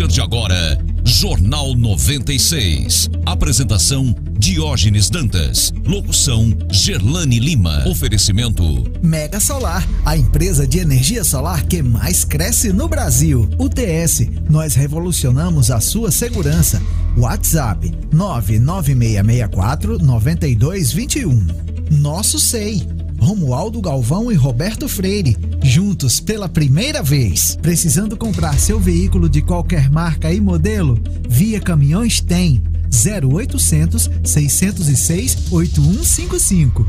[0.00, 3.10] partir de agora, Jornal 96.
[3.26, 5.72] Apresentação Diógenes Dantas.
[5.84, 7.86] Locução Gerlane Lima.
[7.86, 8.62] Oferecimento
[9.02, 13.48] Mega Solar, a empresa de energia solar que mais cresce no Brasil.
[13.58, 16.80] UTS, nós revolucionamos a sua segurança.
[17.18, 21.46] WhatsApp 99664 9221.
[21.90, 22.99] Nosso SEI.
[23.20, 27.56] Romualdo Galvão e Roberto Freire, juntos pela primeira vez.
[27.60, 30.98] Precisando comprar seu veículo de qualquer marca e modelo?
[31.28, 36.86] Via Caminhões tem 0800 606 8155.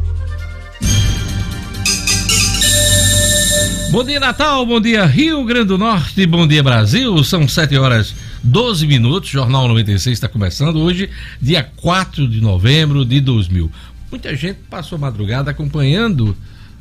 [3.92, 7.22] Bom dia Natal, bom dia Rio Grande do Norte, bom dia Brasil.
[7.26, 9.30] São 7 horas 12 minutos.
[9.30, 11.10] Jornal 96 está começando hoje,
[11.42, 13.70] dia 4 de novembro de 2000.
[14.12, 16.36] Muita gente passou madrugada acompanhando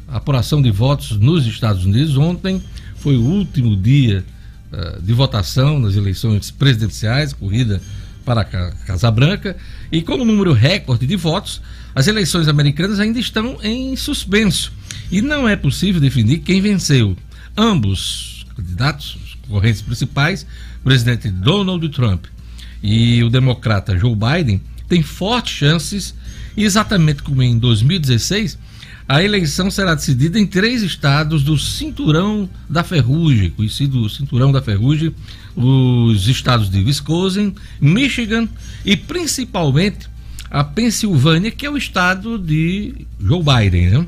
[0.09, 2.17] a apuração de votos nos Estados Unidos.
[2.17, 2.61] Ontem
[2.97, 4.25] foi o último dia
[4.73, 7.81] uh, de votação nas eleições presidenciais, corrida
[8.25, 9.57] para a Casa Branca,
[9.93, 11.63] e com o um número recorde de votos,
[11.95, 14.73] as eleições americanas ainda estão em suspenso
[15.11, 17.17] e não é possível definir quem venceu.
[17.57, 20.45] Ambos candidatos, os concorrentes principais,
[20.81, 22.25] o presidente Donald Trump
[22.83, 26.15] e o democrata Joe Biden, têm fortes chances
[26.65, 28.59] exatamente como em 2016,
[29.09, 35.13] a eleição será decidida em três estados do Cinturão da Ferrugem, conhecido Cinturão da Ferrugem,
[35.57, 38.49] os estados de Wisconsin, Michigan
[38.85, 40.09] e principalmente
[40.51, 43.91] a Pensilvânia, que é o estado de Joe Biden.
[43.91, 44.07] Né?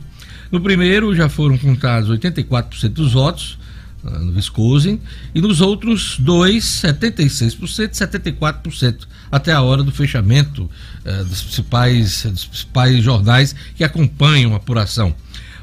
[0.53, 3.59] No primeiro já foram contados 84% dos votos,
[4.03, 5.01] no Wisconsin,
[5.35, 10.69] e nos outros dois, 76% e 74%, até a hora do fechamento
[11.05, 15.15] uh, dos, principais, dos principais jornais que acompanham a apuração.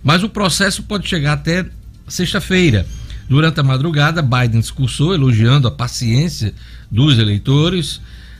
[0.03, 1.65] Mas o processo pode chegar até
[2.07, 2.85] sexta-feira.
[3.27, 6.53] Durante a madrugada, Biden discursou elogiando a paciência
[6.89, 7.97] dos eleitores.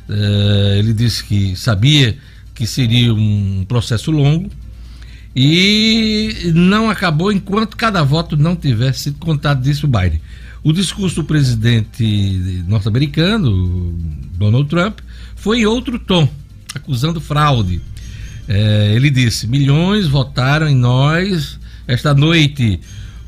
[0.07, 2.17] Uh, ele disse que sabia
[2.55, 4.49] que seria um processo longo,
[5.35, 10.21] e não acabou enquanto cada voto não tivesse sido contado, disse o Biden.
[10.63, 13.93] O discurso do presidente norte-americano,
[14.33, 14.99] Donald Trump,
[15.35, 16.27] foi em outro tom,
[16.75, 17.81] acusando fraude.
[18.47, 22.79] É, ele disse: milhões votaram em nós esta noite.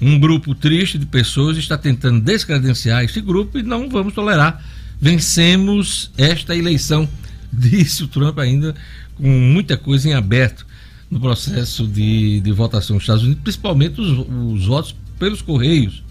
[0.01, 4.61] Um grupo triste de pessoas está tentando descredenciar este grupo e não vamos tolerar.
[4.99, 7.07] Vencemos esta eleição,
[7.53, 8.75] disse o Trump, ainda
[9.15, 10.65] com muita coisa em aberto
[11.11, 14.25] no processo de, de votação nos Estados Unidos, principalmente os,
[14.57, 16.01] os votos pelos Correios.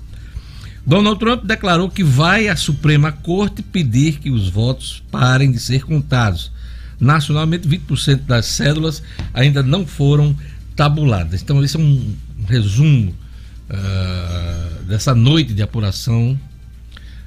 [0.87, 5.84] Donald Trump declarou que vai à Suprema Corte pedir que os votos parem de ser
[5.84, 6.53] contados.
[6.99, 9.03] Nacionalmente, 20% das cédulas
[9.33, 10.37] ainda não foram
[10.77, 11.43] tabuladas.
[11.43, 12.15] Então, esse é um,
[12.47, 13.15] resumo
[13.71, 16.39] uh, dessa noite de apuração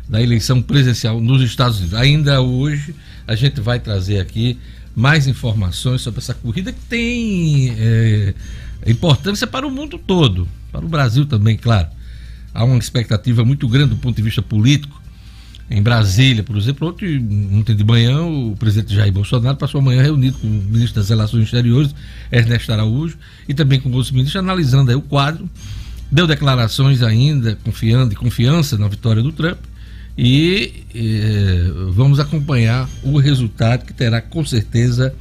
[0.07, 1.95] da eleição presidencial nos Estados Unidos.
[1.95, 2.93] Ainda hoje,
[3.27, 4.59] a gente vai trazer aqui
[4.95, 8.33] mais informações sobre essa corrida que tem é,
[8.85, 11.87] importância para o mundo todo, para o Brasil também, claro.
[12.53, 15.01] Há uma expectativa muito grande do ponto de vista político.
[15.69, 17.17] Em Brasília, por exemplo, ontem,
[17.53, 21.09] ontem de manhã, o presidente Jair Bolsonaro passou a manhã reunido com o ministro das
[21.09, 21.95] Relações Exteriores,
[22.31, 23.17] Ernesto Araújo,
[23.49, 25.49] e também com outros ministros, analisando aí o quadro.
[26.11, 29.57] Deu declarações ainda, confiando e confiança na vitória do Trump
[30.17, 35.13] e eh, vamos acompanhar o resultado que terá com certeza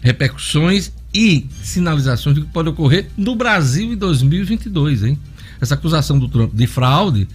[0.00, 5.18] repercussões e sinalizações do que pode ocorrer no Brasil em 2022, hein?
[5.60, 7.28] Essa acusação do Trump de fraude,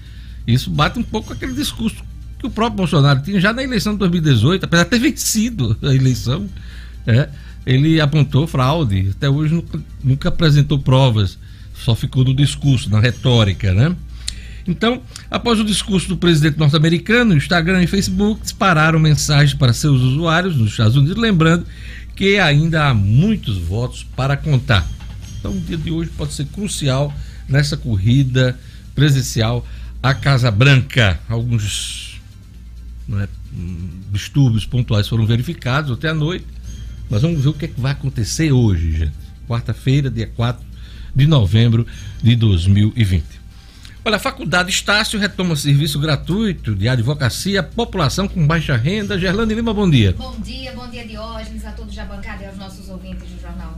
[0.47, 2.03] isso bate um pouco com aquele discurso
[2.39, 5.93] que o próprio Bolsonaro tinha já na eleição de 2018, apesar de ter vencido a
[5.93, 6.47] eleição,
[7.05, 7.29] é,
[7.65, 11.37] ele apontou fraude, até hoje nunca, nunca apresentou provas,
[11.73, 13.95] só ficou no discurso, na retórica, né?
[14.67, 20.55] Então, após o discurso do presidente norte-americano, Instagram e Facebook dispararam mensagens para seus usuários
[20.55, 21.65] nos Estados Unidos, lembrando
[22.15, 24.87] que ainda há muitos votos para contar.
[25.39, 27.13] Então, o dia de hoje pode ser crucial
[27.47, 28.57] nessa corrida
[28.95, 29.65] presidencial
[30.01, 31.19] à Casa Branca.
[31.29, 32.19] Alguns
[33.13, 33.27] é,
[34.11, 36.45] distúrbios pontuais foram verificados até a noite.
[37.09, 39.13] Mas vamos ver o que, é que vai acontecer hoje, gente.
[39.47, 40.65] Quarta-feira, dia 4
[41.13, 41.85] de novembro
[42.23, 43.23] de 2020.
[44.07, 49.17] Olha, a Faculdade Estácio retoma serviço gratuito de advocacia à população com baixa renda.
[49.17, 50.13] Gerlane Lima, bom dia.
[50.15, 53.75] Bom dia, bom dia Diógenes, a todos da bancada e aos nossos ouvintes do jornal.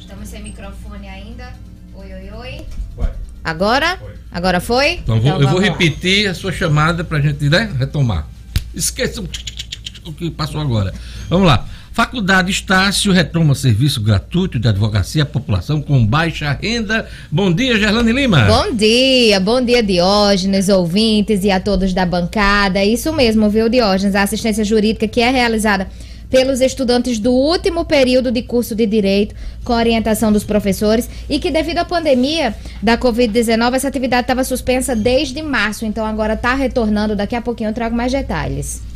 [0.00, 1.52] Estamos sem microfone ainda.
[1.92, 2.66] Oi, oi, oi.
[2.96, 3.12] Vai.
[3.44, 3.98] Agora?
[3.98, 4.14] Foi.
[4.30, 4.92] Agora foi?
[4.92, 8.26] Então, então vou, eu vou repetir a sua chamada para a gente né, retomar.
[8.74, 10.94] Esqueça o que passou agora.
[11.28, 11.68] Vamos lá.
[11.92, 17.06] Faculdade Estácio retoma serviço gratuito de advocacia à população com baixa renda.
[17.30, 18.46] Bom dia, Gerlane Lima.
[18.46, 22.82] Bom dia, bom dia, Diógenes, ouvintes e a todos da bancada.
[22.82, 24.14] Isso mesmo, viu, Diógenes?
[24.14, 25.86] A assistência jurídica que é realizada
[26.30, 31.50] pelos estudantes do último período de curso de Direito, com orientação dos professores, e que
[31.50, 37.14] devido à pandemia da Covid-19, essa atividade estava suspensa desde março, então agora está retornando.
[37.14, 38.91] Daqui a pouquinho eu trago mais detalhes.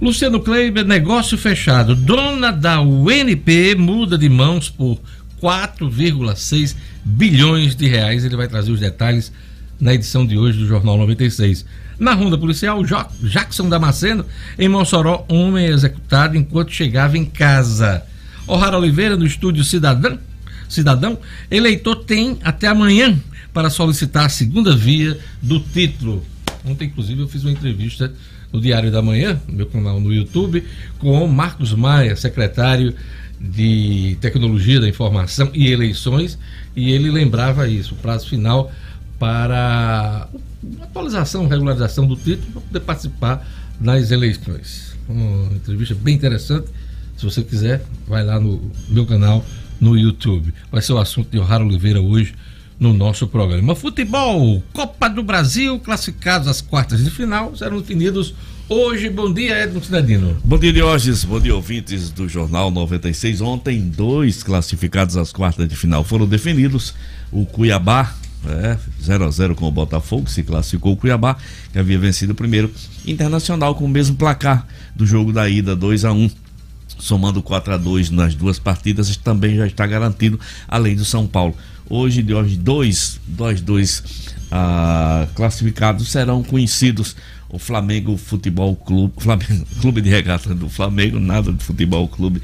[0.00, 1.94] Luciano Kleiber, negócio fechado.
[1.94, 5.00] Dona da UNP muda de mãos por
[5.40, 6.74] 4,6
[7.04, 8.24] bilhões de reais.
[8.24, 9.32] Ele vai trazer os detalhes
[9.80, 11.64] na edição de hoje do Jornal 96.
[11.98, 12.82] Na ronda policial,
[13.22, 14.26] Jackson Damasceno,
[14.58, 18.02] em Mossoró, homem executado enquanto chegava em casa.
[18.48, 20.18] O'Hara Oliveira, no estúdio Cidadão,
[20.68, 21.18] Cidadão,
[21.48, 23.16] eleitor tem até amanhã
[23.52, 26.24] para solicitar a segunda via do título.
[26.64, 28.12] Ontem, inclusive, eu fiz uma entrevista
[28.54, 30.62] no Diário da Manhã, no meu canal no YouTube,
[30.98, 32.94] com Marcos Maia, secretário
[33.40, 36.38] de Tecnologia da Informação e Eleições,
[36.76, 38.70] e ele lembrava isso, o prazo final
[39.18, 40.28] para
[40.82, 43.46] atualização, regularização do título para poder participar
[43.80, 44.96] nas eleições.
[45.08, 46.68] Uma entrevista bem interessante.
[47.16, 49.44] Se você quiser, vai lá no meu canal
[49.80, 50.54] no YouTube.
[50.70, 52.34] Vai ser o assunto de O'Hara Oliveira hoje
[52.78, 53.74] no nosso programa.
[53.74, 58.34] Futebol, Copa do Brasil, classificados às quartas de final, serão definidos
[58.68, 59.08] hoje.
[59.08, 60.36] Bom dia, Edson Cidadino.
[60.44, 61.24] Bom dia, Diógenes.
[61.24, 63.40] Bom dia, ouvintes do Jornal 96.
[63.40, 66.94] Ontem, dois classificados às quartas de final foram definidos.
[67.30, 68.14] O Cuiabá,
[68.46, 71.36] é, 0 a 0 com o Botafogo, se classificou o Cuiabá,
[71.72, 72.70] que havia vencido o primeiro.
[73.06, 76.30] Internacional com o mesmo placar do jogo da ida, 2 a 1
[76.98, 80.38] somando 4 a 2 nas duas partidas, também já está garantido,
[80.68, 81.54] além do São Paulo.
[81.88, 84.02] Hoje, de hoje, dois, dois, dois
[84.50, 87.16] ah, classificados serão conhecidos.
[87.48, 92.42] O Flamengo Futebol Clube, Flamengo, Clube de Regata do Flamengo, nada de futebol clube,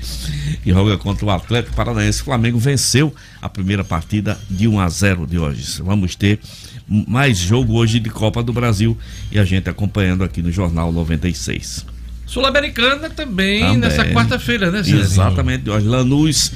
[0.62, 2.20] que joga contra o Atlético Paranaense.
[2.20, 5.82] O Flamengo venceu a primeira partida de 1 a 0 de hoje.
[5.82, 6.38] Vamos ter
[6.86, 8.96] mais jogo hoje de Copa do Brasil
[9.32, 11.86] e a gente acompanhando aqui no Jornal 96.
[12.24, 15.00] Sul-Americana também, também, nessa quarta-feira, né, Cezinho?
[15.00, 16.52] Exatamente, Jorge Lanús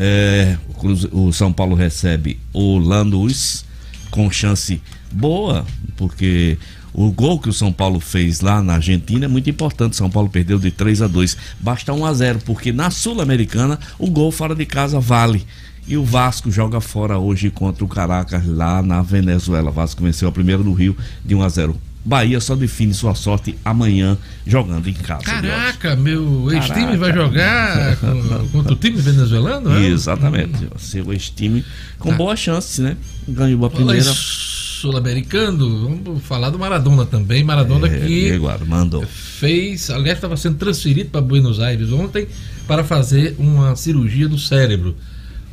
[0.00, 3.64] é, o São Paulo recebe o Lanús
[4.10, 4.80] com chance
[5.10, 5.66] boa,
[5.96, 6.58] porque
[6.92, 9.96] o gol que o São Paulo fez lá na Argentina é muito importante.
[9.96, 11.36] São Paulo perdeu de 3 a 2.
[11.60, 15.46] Basta 1 a 0, porque na Sul-Americana o gol fora de casa vale.
[15.86, 19.70] E o Vasco joga fora hoje contra o Caracas lá na Venezuela.
[19.70, 21.87] O Vasco venceu a primeira do Rio de 1 a 0.
[22.08, 24.16] Bahia só define sua sorte amanhã
[24.46, 25.24] jogando em casa.
[25.24, 27.98] Caraca, meu ex-time vai jogar
[28.50, 29.76] contra o time venezuelano?
[29.76, 29.88] É?
[29.88, 30.66] Exatamente.
[30.78, 31.62] Seu ex-time
[31.98, 32.14] com ah.
[32.14, 32.96] boa chance, né?
[33.28, 34.10] Ganhou a primeira.
[34.10, 37.44] Sul-Americano, vamos falar do Maradona também.
[37.44, 39.04] Maradona é, que Diego mandou.
[39.04, 42.26] fez, aliás, estava sendo transferido para Buenos Aires ontem
[42.66, 44.96] para fazer uma cirurgia no cérebro.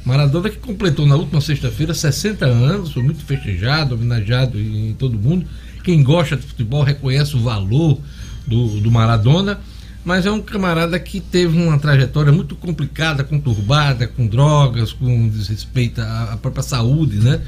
[0.05, 5.45] Maradona que completou na última sexta-feira 60 anos, foi muito festejado, homenageado em todo mundo
[5.85, 7.99] quem gosta de futebol reconhece o valor
[8.47, 9.59] do, do Maradona,
[10.03, 16.01] mas é um camarada que teve uma trajetória muito complicada, conturbada, com drogas, com desrespeito
[16.01, 17.39] à própria saúde, né?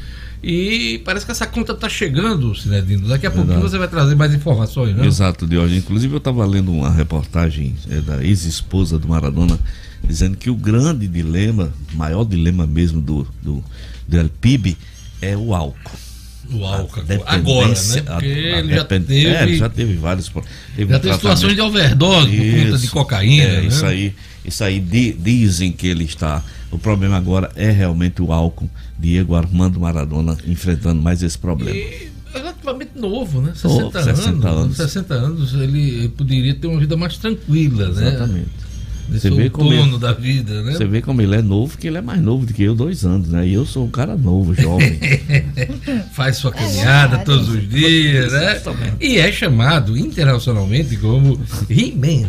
[0.44, 3.08] E parece que essa conta está chegando, Cinedino.
[3.08, 5.08] Daqui a pouquinho você vai trazer mais informações, né?
[5.08, 5.78] Exato, de hoje.
[5.78, 9.58] Inclusive, eu estava lendo uma reportagem é, da ex-esposa do Maradona,
[10.04, 13.64] dizendo que o grande dilema, maior dilema mesmo do, do,
[14.08, 14.78] do PIB
[15.24, 16.07] é o álcool
[16.52, 18.02] o álcool agora, né?
[18.02, 19.28] Porque a, a ele já teve.
[19.28, 20.32] É, já teve vários.
[20.76, 23.44] Teve já teve situações de overdose isso, por conta de cocaína.
[23.44, 23.68] É, né?
[23.68, 26.44] Isso aí, isso aí di, dizem que ele está.
[26.72, 28.70] O problema agora é realmente o álcool.
[29.00, 31.78] Diego Armando Maradona enfrentando mais esse problema.
[31.78, 33.54] E relativamente novo, né?
[33.56, 34.78] 60, oh, 60 anos, anos.
[34.78, 38.02] 60 anos, ele poderia ter uma vida mais tranquila, Exatamente.
[38.02, 38.16] né?
[38.16, 38.67] Exatamente
[39.10, 40.74] você vê como ele, da vida, né?
[40.74, 43.06] Você vê como ele é novo, que ele é mais novo do que eu, dois
[43.06, 43.48] anos, né?
[43.48, 45.00] E eu sou um cara novo, jovem.
[46.14, 48.62] Faz sua caminhada é todos os dias, né?
[49.00, 52.28] E é chamado internacionalmente como He-Man.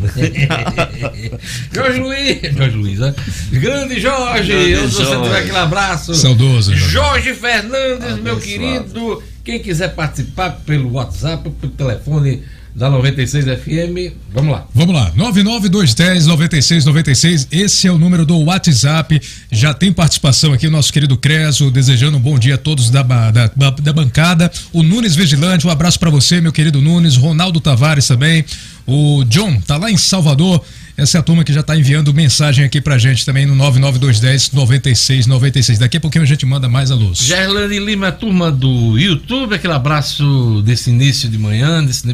[1.74, 3.14] Jorge Luiz, Jorge Luiz, né?
[3.52, 6.14] Grande Jorge, eu você tiver aquele abraço.
[6.14, 6.74] Saudoso.
[6.74, 8.22] Jorge, Jorge Fernandes, Abençoado.
[8.22, 9.22] meu querido.
[9.42, 12.42] Quem quiser participar pelo WhatsApp, pelo telefone
[12.74, 14.14] da 96 FM.
[14.32, 14.66] Vamos lá.
[14.74, 15.12] Vamos lá.
[15.16, 17.48] 99210 9696.
[17.50, 19.20] Esse é o número do WhatsApp.
[19.50, 23.02] Já tem participação aqui o nosso querido Creso, desejando um bom dia a todos da,
[23.02, 24.50] da, da bancada.
[24.72, 27.16] O Nunes Vigilante, um abraço para você, meu querido Nunes.
[27.16, 28.44] Ronaldo Tavares também.
[28.86, 30.64] O John tá lá em Salvador.
[30.98, 34.50] Essa é a turma que já está enviando mensagem aqui pra gente também no 99210
[34.50, 35.78] 9696.
[35.78, 37.20] Daqui a pouquinho a gente manda mais a luz.
[37.20, 42.04] Gerlane Lima, turma do YouTube, aquele abraço desse início de manhã, desse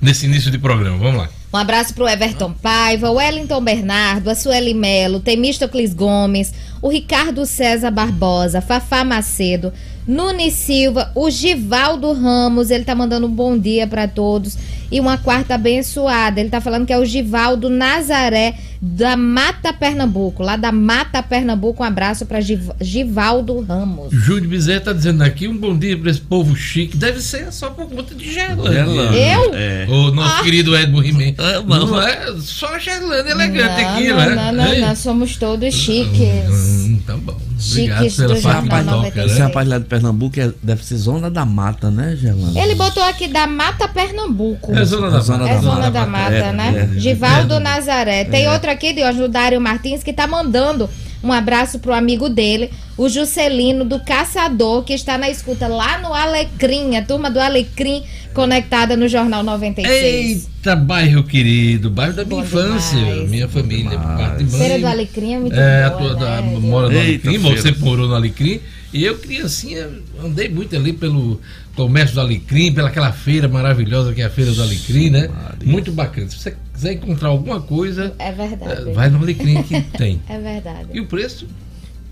[0.00, 0.96] nesse início de programa.
[0.96, 1.28] Vamos lá.
[1.52, 7.44] Um abraço pro Everton Paiva, o Wellington Bernardo, a Sueli Melo, Temístocles Gomes, o Ricardo
[7.44, 9.74] César Barbosa, Fafá Macedo,
[10.08, 14.56] Nunes Silva, o Givaldo Ramos, ele tá mandando um bom dia para todos
[14.92, 16.38] e uma quarta abençoada.
[16.38, 21.82] Ele tá falando que é o Givaldo Nazaré da Mata Pernambuco, lá da Mata Pernambuco.
[21.82, 22.40] Um abraço para
[22.80, 24.12] Givaldo Ramos.
[24.12, 26.96] Júlio Bezerra tá dizendo aqui um bom dia para esse povo chique.
[26.96, 28.84] Deve ser só por conta de Gerlândia.
[29.16, 29.54] Eu?
[29.54, 29.86] É.
[29.88, 30.42] O nosso ah.
[30.42, 31.34] querido Edmo Rimem.
[31.38, 34.34] Ah, não, não é só Gerlândia elegante não, aqui, não, né?
[34.34, 36.50] Não, não, não, somos todos chiques.
[36.50, 37.51] Hum, tá bom.
[37.70, 42.16] Obrigado pela parte Esse rapaz lá de Pernambuco é, deve ser zona da mata, né,
[42.16, 42.62] Gerlândia?
[42.62, 44.74] Ele botou aqui da Mata Pernambuco.
[44.74, 46.90] É zona da, é zona da, é zona da mata, é, né?
[46.96, 48.24] É, Givaldo Nazaré.
[48.24, 50.88] Tem outro aqui, de Dário Martins, que tá mandando
[51.22, 56.12] um abraço pro amigo dele, o Juscelino do Caçador, que está na escuta lá no
[56.12, 58.02] Alecrim, a turma do Alecrim
[58.34, 60.48] conectada no Jornal 96.
[60.64, 63.30] Eita, bairro querido, bairro da minha Bom infância, demais.
[63.30, 64.60] minha família, parte de mãe.
[64.60, 66.40] Feira do Alecrim é muito é, boa, né?
[66.60, 67.62] mora no Eita, Alecrim, feira.
[67.62, 68.60] você morou no Alecrim,
[68.92, 69.88] e eu criancinha
[70.22, 71.40] andei muito ali pelo
[71.74, 75.28] comércio do Alecrim, pelaquela feira maravilhosa que é a Feira do Alecrim, né?
[75.64, 76.28] Muito bacana.
[76.28, 78.90] Se você quiser encontrar alguma coisa, é verdade.
[78.90, 80.20] Eh, vai no Alecrim que tem.
[80.28, 80.88] É verdade.
[80.92, 81.46] E o preço?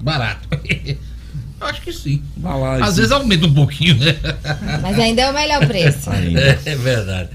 [0.01, 0.49] Barato.
[1.61, 2.23] Acho que sim.
[2.37, 2.87] Balagem.
[2.87, 4.17] Às vezes aumenta um pouquinho, né?
[4.81, 6.11] Mas ainda é o melhor preço.
[6.11, 7.29] É, é, verdade.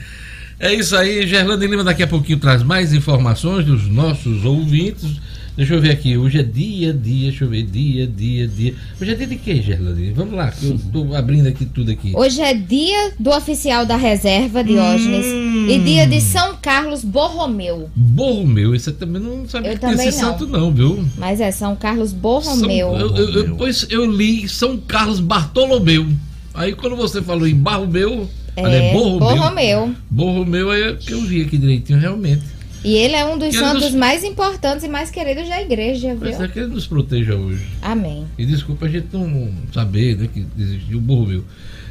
[0.60, 5.20] É isso aí, Gerlando Lima daqui a pouquinho traz mais informações dos nossos ouvintes.
[5.58, 8.76] Deixa eu ver aqui, hoje é dia, dia, deixa eu ver, dia, dia, dia.
[9.00, 10.12] Hoje é dia de quê, Gerlane?
[10.12, 12.12] Vamos lá, que eu tô abrindo aqui tudo aqui.
[12.14, 15.68] Hoje é dia do oficial da reserva, Diógenes, hum.
[15.70, 17.90] e dia de São Carlos Borromeu.
[17.96, 20.32] Borromeu, esse também não sabia eu que também esse não.
[20.32, 21.06] santo não, viu?
[21.18, 22.90] Mas é São Carlos Borromeu.
[22.90, 26.06] São, eu, eu, eu, pois eu li São Carlos Bartolomeu.
[26.54, 29.20] Aí quando você falou em Barromeu, é, é Borromeu.
[29.20, 29.96] Borromeu.
[30.10, 32.55] Borromeu é que eu vi aqui direitinho, realmente.
[32.86, 33.96] E ele é um dos que santos nos...
[33.96, 36.30] mais importantes e mais queridos da igreja, viu?
[36.30, 37.66] Mas é que ele nos proteja hoje.
[37.82, 38.28] Amém.
[38.38, 41.44] E desculpa a gente não saber né, que existiu o burro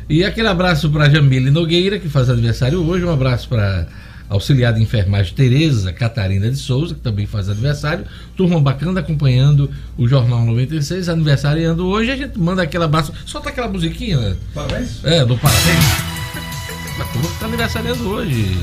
[0.09, 3.05] E aquele abraço para Jamile Nogueira, que faz aniversário hoje.
[3.05, 3.89] Um abraço para
[4.29, 8.05] auxiliar de enfermagem Tereza Catarina de Souza, que também faz aniversário.
[8.37, 12.13] Turma bacana acompanhando o Jornal 96, aniversariando hoje.
[12.13, 13.13] A gente manda aquele abraço.
[13.27, 14.37] Solta aquela musiquinha, né?
[14.55, 15.05] Parabéns?
[15.05, 15.85] É, do parabéns.
[16.97, 18.57] Mas tu está aniversariando hoje.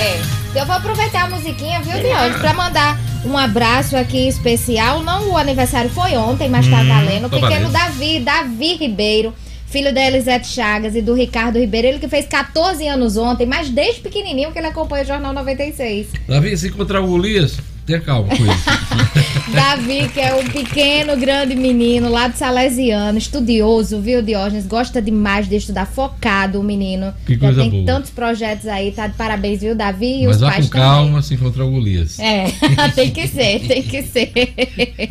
[0.00, 0.20] É.
[0.54, 5.02] Eu vou aproveitar a musiquinha, viu, Diógenes, pra mandar um abraço aqui especial.
[5.02, 7.26] Não o aniversário foi ontem, mas tá hum, valendo.
[7.26, 9.34] O pequeno Davi, Davi Ribeiro
[9.68, 13.68] filho da Elisete Chagas e do Ricardo Ribeiro, ele que fez 14 anos ontem, mas
[13.68, 16.08] desde pequenininho que ele acompanha o Jornal 96.
[16.26, 17.58] Davi, se encontrar o Golias,
[17.88, 18.64] Tenha calma com isso.
[19.50, 24.66] Davi, que é um pequeno, grande menino lá de Salesiano, estudioso, viu, Diógenes?
[24.66, 27.14] Gosta demais de estudar, focado o menino.
[27.24, 27.86] Que Já coisa tem boa.
[27.86, 30.24] tantos projetos aí, tá de parabéns, viu, Davi?
[30.24, 31.22] E Mas os vá pais com calma também.
[31.22, 32.18] se encontrar o Golias.
[32.18, 32.52] É,
[32.94, 34.32] tem que ser, tem que ser.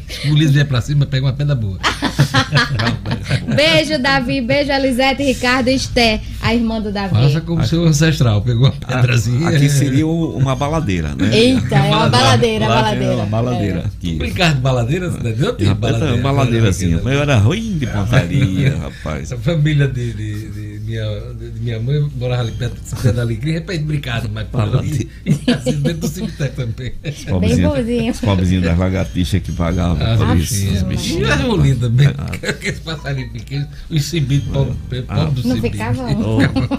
[0.08, 1.80] Se o Golias vier pra cima, pega uma pedra boa.
[3.56, 7.16] beijo, Davi, beijo, Elisete, Ricardo e Esté, a irmã do Davi.
[7.16, 9.50] Faça como aqui, seu ancestral, pegou uma pedrazinha.
[9.50, 11.36] Aqui seria uma baladeira, né?
[11.36, 13.16] Eita, é uma baladeira baladeira.
[13.16, 13.84] Uma baladeira.
[14.04, 14.12] É.
[14.14, 15.10] Brincar de baladeira?
[15.10, 16.18] Não tem baladeira.
[16.18, 17.02] Baladeirazinha.
[17.04, 19.32] Mas eu era ruim de pontaria, rapaz.
[19.34, 23.56] A família de, de, de, minha, de minha mãe morava ali perto de Santa Alegria.
[23.56, 25.10] Repente brincado, mas por ali.
[25.25, 26.94] E assim, dentro do cemitério também.
[27.03, 30.74] Os pobrezinhos, os pobrezinhos das lagartixas que pagavam ah, por isso.
[30.74, 31.29] Os bichinhos.
[31.29, 32.08] eram lindos também.
[32.08, 36.08] Aqueles passarinhos pequenos, os cibitos, pobre ah, do Não ficavam.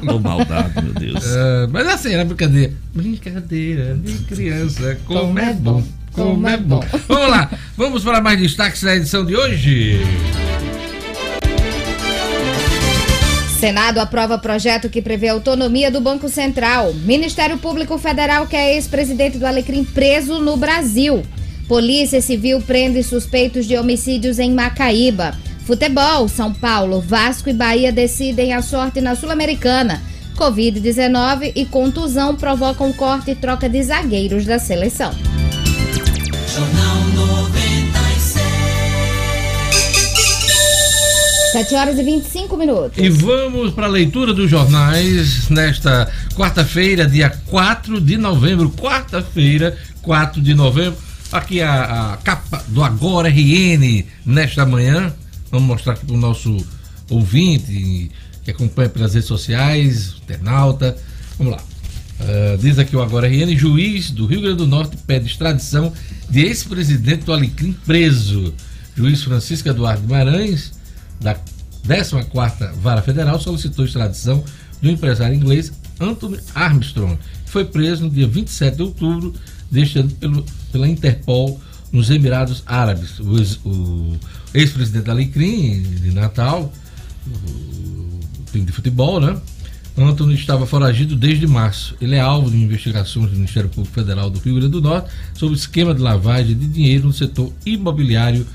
[0.08, 1.24] Ô, maldade, meu Deus.
[1.24, 2.72] Uh, mas assim, era brincadeira.
[2.94, 5.84] Brincadeira de criança, como, como é, é bom.
[6.12, 6.82] Como é bom.
[7.06, 10.00] Vamos lá, vamos para mais destaques da edição de hoje.
[13.58, 16.94] Senado aprova projeto que prevê autonomia do Banco Central.
[16.94, 21.24] Ministério Público Federal quer ex-presidente do Alecrim preso no Brasil.
[21.66, 25.36] Polícia Civil prende suspeitos de homicídios em Macaíba.
[25.66, 30.00] Futebol, São Paulo, Vasco e Bahia decidem a sorte na Sul-Americana.
[30.36, 35.10] Covid-19 e contusão provocam corte e troca de zagueiros da seleção.
[36.54, 36.87] Jornal
[41.52, 42.98] 7 horas e 25 minutos.
[42.98, 48.70] E vamos para a leitura dos jornais nesta quarta-feira, dia 4 de novembro.
[48.70, 50.98] Quarta-feira, 4 de novembro.
[51.32, 55.12] Aqui a, a capa do Agora RN nesta manhã.
[55.50, 56.54] Vamos mostrar aqui para o nosso
[57.08, 58.10] ouvinte
[58.44, 60.96] que acompanha pelas redes sociais, internauta.
[61.38, 61.62] Vamos lá.
[62.20, 65.92] Uh, diz aqui o Agora RN, juiz do Rio Grande do Norte pede extradição
[66.28, 68.52] de ex-presidente do Alecrim preso.
[68.94, 70.72] Juiz Francisco Eduardo Guimarães,
[71.20, 71.36] da
[71.86, 74.44] 14ª Vara Federal, solicitou extradição
[74.80, 79.34] do empresário inglês Anthony Armstrong, que foi preso no dia 27 de outubro
[79.70, 81.60] deste ano pelo, pela Interpol
[81.92, 83.18] nos Emirados Árabes.
[83.20, 84.16] O,
[84.54, 86.72] ex-presidente da Alecrim, de Natal,
[87.26, 89.36] o time de futebol, né?
[89.96, 91.96] Antônio estava foragido desde março.
[92.00, 95.56] Ele é alvo de investigações do Ministério Público Federal do Rio Grande do Norte sobre
[95.56, 98.46] esquema de lavagem de dinheiro no setor imobiliário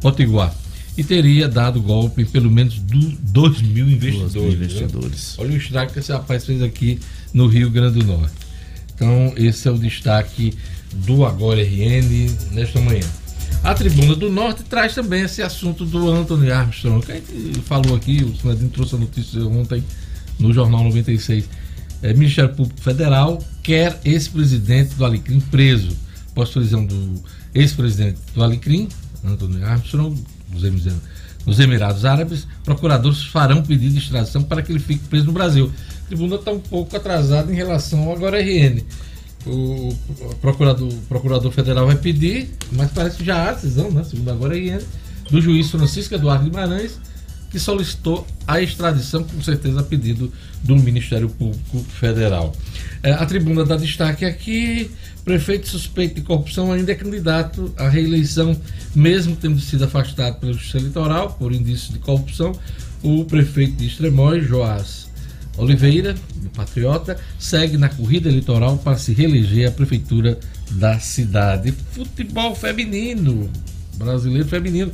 [0.00, 0.54] potiguar.
[0.96, 4.34] E teria dado golpe em pelo menos 2 mil investidores.
[4.34, 5.36] Mil investidores.
[5.36, 5.44] Né?
[5.44, 7.00] Olha o destaque que esse rapaz fez aqui
[7.32, 8.34] no Rio Grande do Norte.
[8.94, 10.54] Então, esse é o destaque
[10.92, 13.04] do Agora RN nesta manhã.
[13.64, 17.96] A Tribuna do Norte traz também esse assunto do Anthony Armstrong, que a gente falou
[17.96, 19.82] aqui, o Sinadinho trouxe a notícia ontem
[20.38, 21.48] no Jornal 96.
[22.02, 25.96] É, Ministério Público Federal quer ex-presidente do Alecrim preso.
[26.34, 27.22] Pós-prisão do
[27.54, 28.88] ex-presidente do Alecrim,
[29.24, 30.22] Anthony Armstrong,
[31.46, 35.70] nos Emirados Árabes, procuradores farão pedido de extradição para que ele fique preso no Brasil.
[36.04, 38.82] A tribuna está um pouco atrasada em relação ao agora RN.
[39.46, 39.94] O
[40.40, 44.80] procurador, procurador federal vai pedir, mas parece que já há decisão, né, segundo agora RN,
[45.30, 46.98] do juiz Francisco Eduardo Guimarães,
[47.54, 50.32] que solicitou a extradição, com certeza a pedido
[50.64, 52.52] do Ministério Público Federal.
[53.00, 54.90] É, a tribuna dá destaque aqui:
[55.24, 58.60] prefeito suspeito de corrupção ainda é candidato à reeleição,
[58.92, 62.50] mesmo tendo sido afastado pela Justiça Eleitoral por indícios de corrupção.
[63.04, 65.06] O prefeito de Extremóis, Joás
[65.56, 70.40] Oliveira, do Patriota, segue na corrida eleitoral para se reeleger à prefeitura
[70.72, 71.72] da cidade.
[71.92, 73.48] Futebol feminino,
[73.96, 74.90] brasileiro feminino.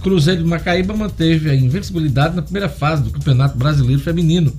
[0.00, 4.52] Cruzeiro de Macaíba manteve a invencibilidade na primeira fase do Campeonato Brasileiro Feminino.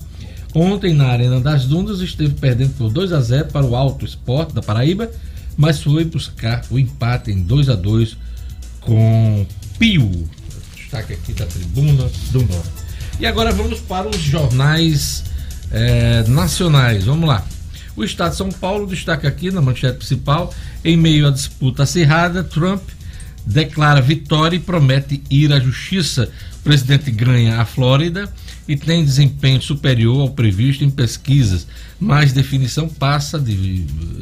[0.53, 4.53] Ontem, na Arena das Dundas, esteve perdendo por 2 a 0 para o Alto Esporte
[4.53, 5.10] da Paraíba,
[5.55, 8.17] mas foi buscar o empate em 2 a 2
[8.81, 9.46] com
[9.77, 10.27] Pio.
[10.75, 12.69] Destaque aqui da tribuna do Norte.
[13.19, 15.24] E agora vamos para os jornais
[15.72, 17.05] é, nacionais.
[17.05, 17.46] Vamos lá.
[17.96, 20.53] O Estado de São Paulo destaca aqui na manchete principal,
[20.84, 22.81] em meio à disputa acirrada, Trump
[23.50, 26.32] declara vitória e promete ir à justiça.
[26.60, 28.32] O presidente ganha a Flórida
[28.68, 31.65] e tem desempenho superior ao previsto em pesquisas,
[32.00, 33.79] mas definição passa de,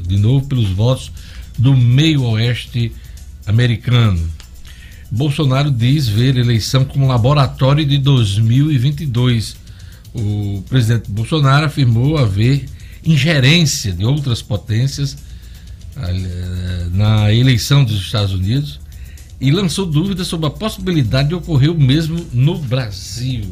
[0.08, 1.12] de novo pelos votos
[1.58, 2.94] do meio-oeste
[3.46, 4.26] americano.
[5.12, 9.58] Bolsonaro diz ver eleição como laboratório de 2022.
[10.14, 12.66] O presidente Bolsonaro afirmou haver
[13.06, 15.18] ingerência de outras potências
[15.98, 18.80] eh, na eleição dos Estados Unidos
[19.40, 23.44] e lançou dúvidas sobre a possibilidade de ocorrer o mesmo no Brasil.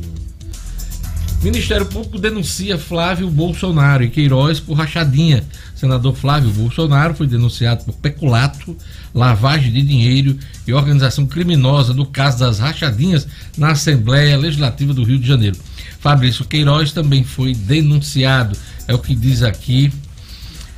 [1.43, 5.43] Ministério Público denuncia Flávio Bolsonaro e Queiroz por rachadinha.
[5.75, 8.75] Senador Flávio Bolsonaro foi denunciado por peculato,
[9.13, 15.19] lavagem de dinheiro e organização criminosa no caso das rachadinhas na Assembleia Legislativa do Rio
[15.19, 15.55] de Janeiro.
[15.99, 19.91] Fabrício Queiroz também foi denunciado, é o que diz aqui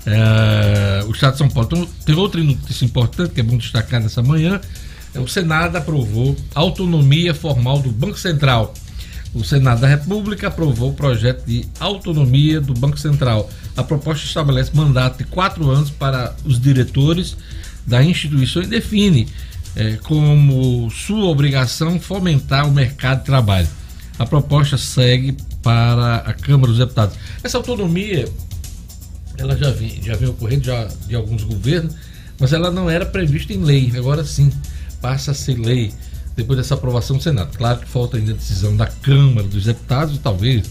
[0.05, 1.69] é, o Estado de São Paulo.
[1.71, 4.59] Então, tem outra notícia importante que é bom destacar nessa manhã
[5.15, 8.73] o Senado aprovou autonomia formal do Banco Central.
[9.33, 13.49] O Senado da República aprovou o projeto de autonomia do Banco Central.
[13.75, 17.37] A proposta estabelece mandato de quatro anos para os diretores
[17.85, 19.27] da instituição e define
[19.75, 23.67] é, como sua obrigação fomentar o mercado de trabalho.
[24.17, 27.15] A proposta segue para a Câmara dos Deputados.
[27.43, 28.27] Essa autonomia,
[29.37, 31.93] ela já vem, já vem ocorrendo já de alguns governos,
[32.39, 33.93] mas ela não era prevista em lei.
[33.95, 34.51] Agora sim,
[35.01, 35.93] passa a ser lei
[36.35, 37.57] depois dessa aprovação do Senado.
[37.57, 40.65] Claro que falta ainda a decisão da Câmara dos Deputados e talvez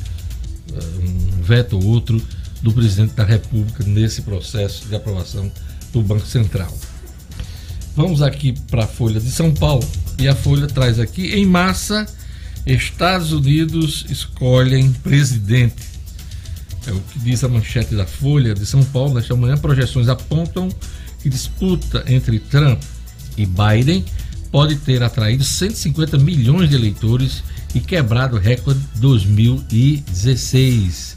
[0.72, 2.22] eh, um veto ou outro
[2.62, 5.50] do presidente da República nesse processo de aprovação
[5.92, 6.72] do Banco Central.
[7.96, 9.86] Vamos aqui para a Folha de São Paulo
[10.18, 12.06] e a Folha traz aqui em massa
[12.66, 15.96] Estados Unidos escolhem presidente.
[16.86, 19.56] É o que diz a manchete da Folha de São Paulo nesta manhã.
[19.56, 20.68] Projeções apontam
[21.22, 22.82] que disputa entre Trump
[23.36, 24.04] e Biden
[24.50, 27.42] pode ter atraído 150 milhões de eleitores
[27.74, 31.16] e quebrado o recorde 2016.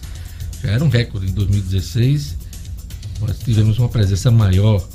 [0.63, 2.36] Já era um recorde em 2016,
[3.21, 4.86] nós tivemos uma presença maior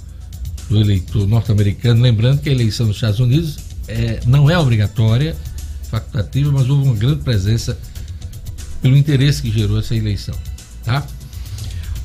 [0.69, 2.03] do eleitor norte-americano.
[2.03, 3.59] Lembrando que a eleição nos Estados Unidos
[3.89, 5.37] é, não é obrigatória,
[5.91, 7.79] facultativa, mas houve uma grande presença
[8.83, 10.35] pelo interesse que gerou essa eleição.
[10.85, 11.07] Tá?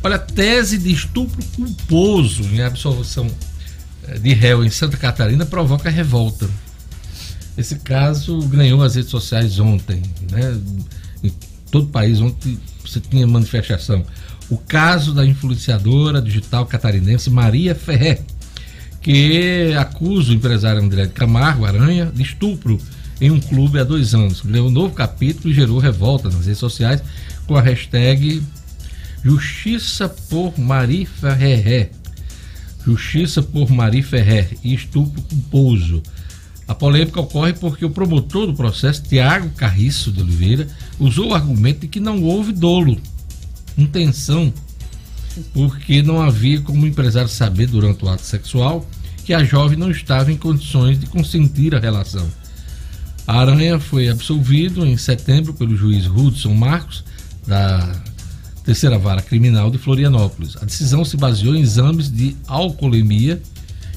[0.02, 3.30] Olha, tese de estupro culposo em absolução
[4.18, 6.50] de réu em Santa Catarina provoca revolta.
[7.58, 10.58] Esse caso ganhou as redes sociais ontem, né?
[11.24, 11.32] Em
[11.70, 14.06] todo o país ontem você tinha manifestação.
[14.50, 18.22] O caso da influenciadora digital catarinense Maria Ferré,
[19.02, 22.80] que acusa o empresário André Camargo Aranha de estupro
[23.22, 24.44] em um clube há dois anos.
[24.44, 27.02] Leu um novo capítulo e gerou revolta nas redes sociais
[27.46, 28.42] com a hashtag
[29.24, 31.92] Justiça por Mari Ferrer.
[32.90, 36.02] Justiça por Mari Ferrer e estupro culposo.
[36.68, 40.68] A polêmica ocorre porque o promotor do processo, Tiago Carriço de Oliveira,
[41.00, 43.00] usou o argumento de que não houve dolo,
[43.78, 44.54] intenção,
[45.54, 48.88] porque não havia como o empresário saber durante o ato sexual
[49.24, 52.28] que a jovem não estava em condições de consentir a relação.
[53.28, 57.04] A Aranha foi absolvido em setembro pelo juiz Hudson Marcos,
[57.46, 57.96] da
[58.70, 60.56] terceira vara criminal de Florianópolis.
[60.62, 63.42] A decisão se baseou em exames de alcoolemia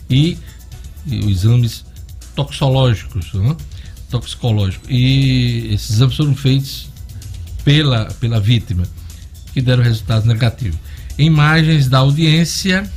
[0.09, 0.39] e,
[1.07, 1.85] e exames
[2.35, 3.55] toxicológicos, né?
[4.09, 4.89] toxicológicos.
[4.89, 6.89] E esses exames foram feitos
[7.63, 8.85] pela, pela vítima,
[9.53, 10.79] que deram resultados negativos.
[11.19, 12.91] Imagens da audiência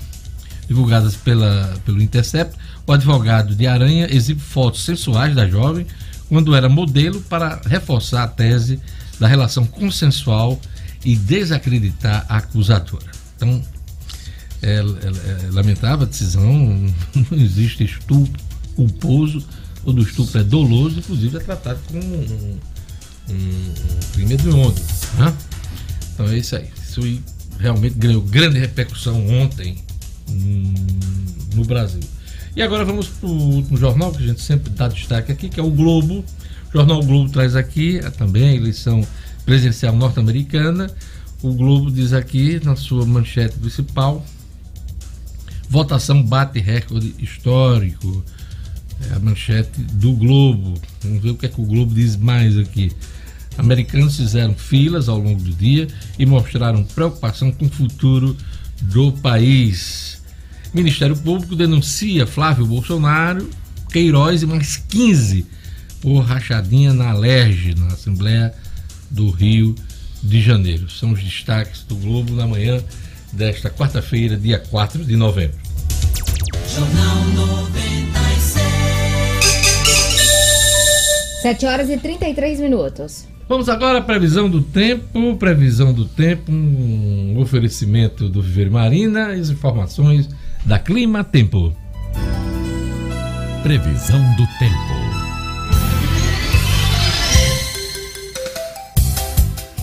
[0.70, 2.56] divulgadas pela, pelo Intercept,
[2.88, 5.86] o advogado de Aranha exibe fotos sensuais da jovem
[6.30, 8.80] quando era modelo para reforçar a tese
[9.20, 10.58] da relação consensual
[11.06, 13.06] e desacreditar a acusadora.
[13.38, 13.62] Então,
[14.62, 16.44] é, é, é a decisão,
[17.32, 18.44] não existe estupro
[18.76, 19.46] culposo,
[19.84, 22.60] todo estupro é doloso, inclusive é tratado como um,
[23.30, 23.74] um, um
[24.14, 24.82] crime hediondo.
[25.20, 25.34] Né?
[26.14, 26.70] Então é isso aí.
[26.84, 27.02] Isso
[27.60, 29.78] realmente ganhou grande repercussão ontem
[30.28, 30.74] hum,
[31.54, 32.02] no Brasil.
[32.56, 35.60] E agora vamos para o último jornal que a gente sempre dá destaque aqui, que
[35.60, 36.26] é o Globo.
[36.70, 39.06] O jornal Globo traz aqui também a eleição
[39.46, 40.90] presidencial norte-americana.
[41.42, 44.26] O Globo diz aqui na sua manchete principal:
[45.70, 48.24] votação bate recorde histórico.
[49.12, 50.80] É a manchete do Globo.
[51.04, 52.92] Vamos ver o que é que o Globo diz mais aqui.
[53.58, 58.36] Americanos fizeram filas ao longo do dia e mostraram preocupação com o futuro
[58.82, 60.22] do país.
[60.74, 63.50] Ministério Público denuncia Flávio Bolsonaro,
[63.92, 65.46] Queiroz e mais 15
[66.02, 68.54] por rachadinha na Alerj, na Assembleia
[69.10, 69.76] do Rio
[70.22, 70.90] de Janeiro.
[70.90, 72.84] São os destaques do Globo na manhã
[73.32, 75.58] desta quarta-feira, dia 4 de novembro.
[76.74, 78.66] Jornal 96.
[81.42, 83.28] 7 horas e 33 minutos.
[83.48, 85.36] Vamos agora à previsão do tempo.
[85.36, 90.28] Previsão do tempo, um oferecimento do Viver Marina, as informações
[90.66, 91.72] da Clima Tempo.
[93.62, 94.95] Previsão do tempo.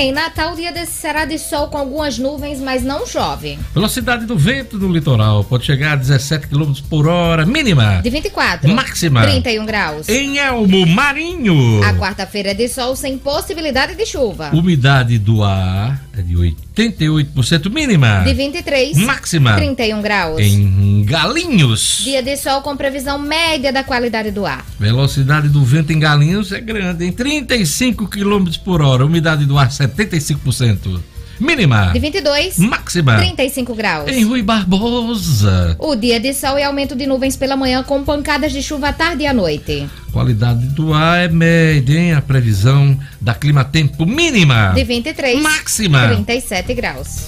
[0.02, 3.56] Em Natal, o dia desse será de sol com algumas nuvens, mas não chove.
[3.72, 8.02] Velocidade do vento no litoral pode chegar a 17 km por hora, mínima.
[8.02, 8.68] De 24.
[8.74, 9.22] Máxima.
[9.22, 10.08] 31 graus.
[10.08, 11.84] Em Elmo Marinho.
[11.84, 14.50] A quarta-feira é de sol sem possibilidade de chuva.
[14.52, 16.34] Umidade do ar é de
[16.74, 18.22] 88% mínima.
[18.24, 18.96] De 23.
[18.98, 19.56] Máxima.
[19.56, 20.40] 31 graus.
[20.40, 22.00] Em Galinhos.
[22.02, 24.64] Dia de sol com previsão média da qualidade do ar.
[24.78, 29.04] Velocidade do vento em Galinhos é grande, em 35 km por hora.
[29.04, 31.00] Umidade do ar 75%.
[31.42, 31.90] Mínima.
[31.92, 32.56] De 22.
[32.58, 33.16] Máxima.
[33.16, 34.08] 35 graus.
[34.08, 35.74] Em Rui Barbosa.
[35.76, 38.92] O dia de sol e aumento de nuvens pela manhã com pancadas de chuva à
[38.92, 39.88] tarde e à noite.
[40.12, 42.12] Qualidade do ar é média, hein?
[42.14, 44.72] A previsão da clima tempo mínima.
[44.72, 45.42] De 23.
[45.42, 46.06] Máxima.
[46.08, 47.26] 37 graus.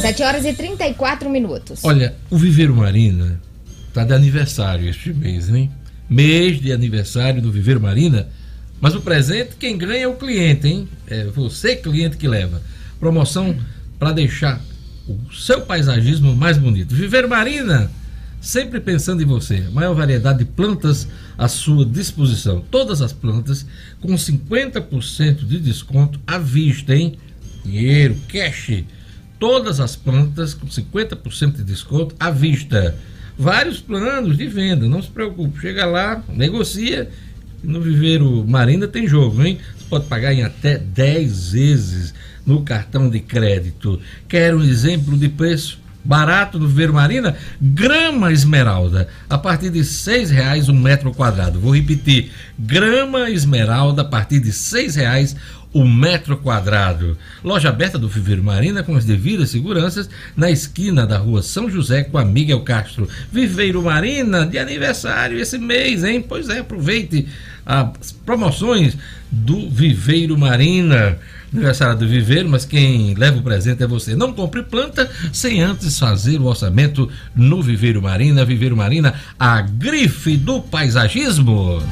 [0.00, 1.84] 7 horas e 34 minutos.
[1.84, 3.40] Olha, o Viveiro Marina
[3.94, 5.70] tá de aniversário este mês, hein?
[6.10, 8.28] Mês de aniversário do Viveiro Marina
[8.82, 10.88] mas o presente, quem ganha é o cliente, hein?
[11.06, 12.60] É você, cliente, que leva.
[12.98, 13.56] Promoção
[13.96, 14.60] para deixar
[15.06, 16.92] o seu paisagismo mais bonito.
[16.92, 17.88] Viver Marina,
[18.40, 19.60] sempre pensando em você.
[19.72, 21.06] Maior variedade de plantas
[21.38, 22.60] à sua disposição.
[22.72, 23.64] Todas as plantas
[24.00, 27.16] com 50% de desconto à vista, hein?
[27.64, 28.82] Dinheiro, cash.
[29.38, 32.98] Todas as plantas com 50% de desconto à vista.
[33.38, 35.60] Vários planos de venda, não se preocupe.
[35.60, 37.08] Chega lá, negocia
[37.62, 39.58] no Viveiro Marina tem jogo, hein?
[39.78, 44.00] Você pode pagar em até 10 vezes no cartão de crédito.
[44.28, 45.80] Quer um exemplo de preço?
[46.04, 51.60] Barato no Viveiro Marina, grama esmeralda, a partir de seis reais um metro quadrado.
[51.60, 55.36] Vou repetir, grama esmeralda a partir de seis reais
[55.72, 57.16] o metro quadrado.
[57.42, 62.04] Loja aberta do Viveiro Marina com as devidas seguranças na esquina da rua São José
[62.04, 63.08] com a Miguel Castro.
[63.32, 66.24] Viveiro Marina de aniversário esse mês, hein?
[66.26, 67.26] Pois é, aproveite
[67.64, 68.96] as promoções
[69.30, 71.18] do Viveiro Marina.
[71.52, 74.16] Aniversário do Viveiro, mas quem leva o presente é você.
[74.16, 78.44] Não compre planta sem antes fazer o orçamento no Viveiro Marina.
[78.44, 81.82] Viveiro Marina, a grife do paisagismo.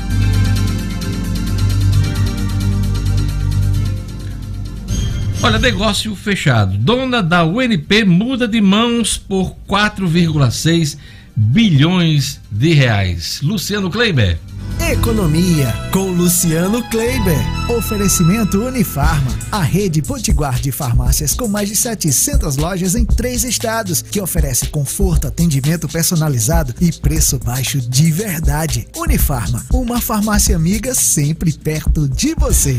[5.42, 6.76] Olha, negócio fechado.
[6.76, 10.98] Dona da UNP muda de mãos por 4,6
[11.34, 13.40] bilhões de reais.
[13.42, 14.38] Luciano Kleiber.
[14.78, 17.38] Economia com Luciano Kleiber.
[17.70, 24.02] Oferecimento Unifarma, a rede potiguar de farmácias com mais de 700 lojas em três estados,
[24.02, 28.86] que oferece conforto, atendimento personalizado e preço baixo de verdade.
[28.94, 32.78] Unifarma, uma farmácia amiga sempre perto de você.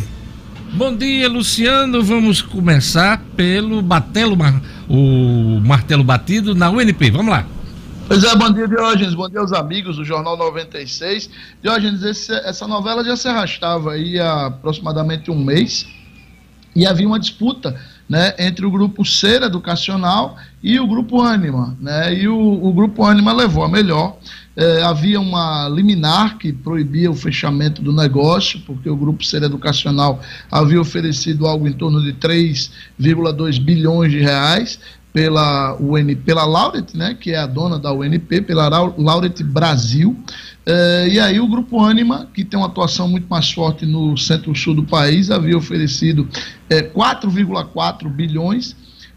[0.73, 2.01] Bom dia, Luciano.
[2.01, 4.38] Vamos começar pelo batelo,
[4.88, 7.12] o martelo batido na UNP.
[7.12, 7.45] Vamos lá.
[8.07, 11.29] Pois é, bom dia, Diógenes, bom dia aos amigos do Jornal 96.
[11.62, 15.86] Diógenes, esse, essa novela já se arrastava aí há aproximadamente um mês
[16.73, 22.13] e havia uma disputa né, entre o grupo Ser Educacional e o grupo Anima, né,
[22.13, 24.17] e o, o grupo Anima levou a melhor.
[24.55, 30.19] É, havia uma liminar que proibia o fechamento do negócio, porque o grupo Ser Educacional
[30.51, 34.79] havia oferecido algo em torno de 3,2 bilhões de reais,
[35.13, 40.17] pela UNP, pela Lauret, né, que é a dona da UNP, pela Lauret Brasil.
[40.65, 44.75] Eh, e aí o Grupo Anima, que tem uma atuação muito mais forte no centro-sul
[44.75, 46.27] do país, havia oferecido
[46.69, 48.75] 4,4 eh, bilhões.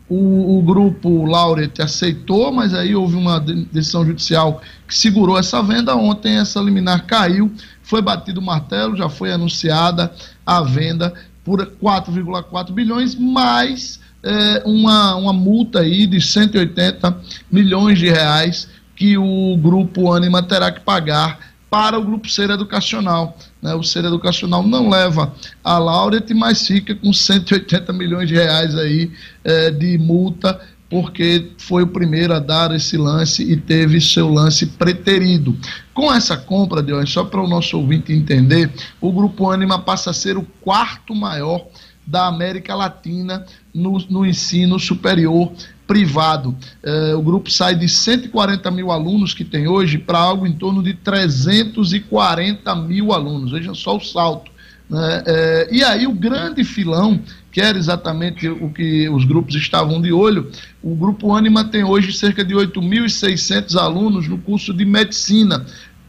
[0.08, 5.96] O, o, grupo Lauret aceitou, mas aí houve uma decisão judicial que segurou essa venda.
[5.96, 7.50] Ontem essa liminar caiu,
[7.82, 10.12] foi batido o martelo, já foi anunciada
[10.44, 18.08] a venda por 4,4 bilhões, mais é, uma, uma multa aí de 180 milhões de
[18.08, 23.36] reais que o grupo Anima terá que pagar para o grupo Ser Educacional.
[23.60, 23.74] Né?
[23.74, 25.34] O Ser Educacional não leva
[25.64, 29.10] a Lauret, mas fica com 180 milhões de reais aí
[29.42, 34.66] é, de multa, porque foi o primeiro a dar esse lance e teve seu lance
[34.66, 35.58] preterido.
[35.92, 40.10] Com essa compra, de hoje, só para o nosso ouvinte entender, o Grupo Anima passa
[40.10, 41.66] a ser o quarto maior
[42.06, 45.52] da América Latina no, no ensino superior
[45.86, 46.56] privado.
[46.82, 50.82] Eh, o grupo sai de 140 mil alunos que tem hoje para algo em torno
[50.82, 53.52] de 340 mil alunos.
[53.52, 54.50] Veja só o salto.
[54.88, 55.22] Né?
[55.26, 57.20] Eh, e aí o grande filão,
[57.50, 60.50] que era exatamente o que os grupos estavam de olho,
[60.82, 65.64] o Grupo Anima tem hoje cerca de 8.600 alunos no curso de medicina.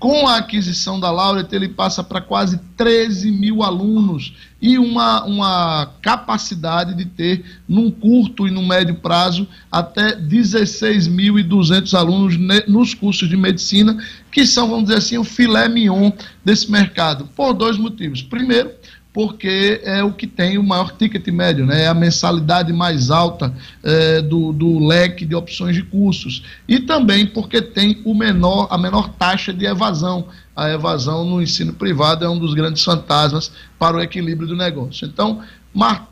[0.06, 5.94] Com a aquisição da Laureate, ele passa para quase 13 mil alunos e uma, uma
[6.00, 12.38] capacidade de ter, num curto e no médio prazo, até 16.200 alunos
[12.68, 13.98] nos cursos de medicina,
[14.32, 16.12] que são, vamos dizer assim, o filé mignon
[16.44, 18.22] desse mercado, por dois motivos.
[18.22, 18.70] Primeiro,
[19.16, 21.84] porque é o que tem o maior ticket médio, né?
[21.84, 26.44] é a mensalidade mais alta é, do, do leque de opções de cursos.
[26.68, 30.28] E também porque tem o menor, a menor taxa de evasão.
[30.54, 35.08] A evasão no ensino privado é um dos grandes fantasmas para o equilíbrio do negócio.
[35.08, 35.42] Então,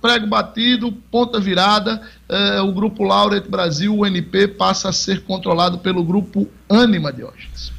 [0.01, 5.77] prego batido, ponta virada, é, o grupo Laureate Brasil, o NP, passa a ser controlado
[5.77, 7.73] pelo grupo Anima Diógenes.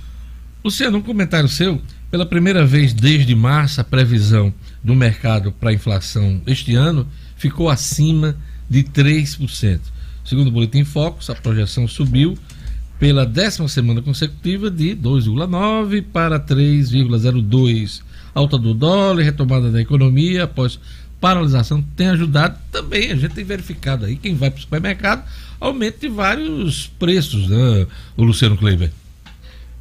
[0.62, 1.80] Luciano, um comentário seu.
[2.10, 4.52] Pela primeira vez desde março, a previsão
[4.84, 8.36] do mercado para a inflação este ano ficou acima
[8.68, 9.80] de 3%.
[10.24, 12.38] Segundo o Boletim Focus, a projeção subiu
[12.98, 18.02] pela décima semana consecutiva de 2,9 para 3,02.
[18.34, 20.78] Alta do dólar e retomada da economia após
[21.20, 23.12] paralisação tem ajudado também.
[23.12, 25.24] A gente tem verificado aí, quem vai para o supermercado,
[25.60, 28.90] aumento de vários preços, né, o Luciano Kleiber.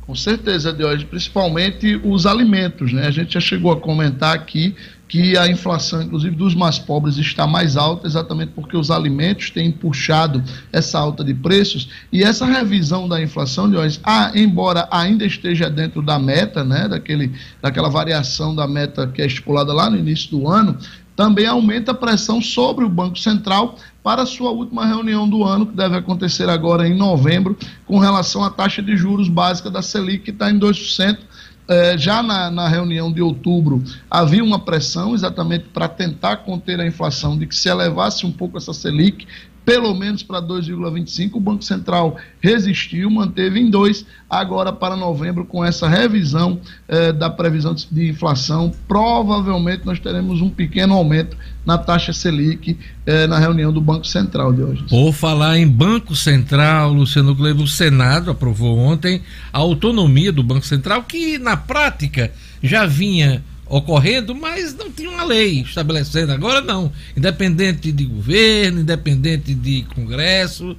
[0.06, 3.08] Com certeza, Deus, principalmente os alimentos, né?
[3.08, 4.76] A gente já chegou a comentar aqui
[5.08, 9.72] que a inflação, inclusive dos mais pobres, está mais alta, exatamente porque os alimentos têm
[9.72, 11.88] puxado essa alta de preços.
[12.12, 16.90] E essa revisão da inflação, Deus, ah, embora ainda esteja dentro da meta, né?
[16.90, 20.78] Daquele, daquela variação da meta que é estipulada lá no início do ano,
[21.16, 25.66] também aumenta a pressão sobre o Banco Central para a sua última reunião do ano,
[25.66, 30.26] que deve acontecer agora em novembro, com relação à taxa de juros básica da Selic,
[30.26, 31.18] que está em 2%.
[31.66, 36.86] É, já na, na, reunião de outubro havia uma pressão exatamente para tentar conter a
[36.86, 39.26] inflação, de que se elevasse um pouco essa Selic,
[39.66, 41.32] pelo menos para 2,25.
[41.36, 44.06] O Banco Central resistiu, manteve em 2.
[44.30, 50.50] Agora, para novembro, com essa revisão eh, da previsão de inflação, provavelmente nós teremos um
[50.50, 54.84] pequeno aumento na taxa Selic eh, na reunião do Banco Central de hoje.
[54.90, 59.22] Por falar em Banco Central, Luciano Glevo, o Senado aprovou ontem
[59.52, 63.44] a autonomia do Banco Central, que na prática já vinha
[63.78, 66.32] ocorrendo, mas não tinha uma lei estabelecendo.
[66.32, 66.92] Agora não.
[67.18, 70.78] Independente de governo, independente de Congresso,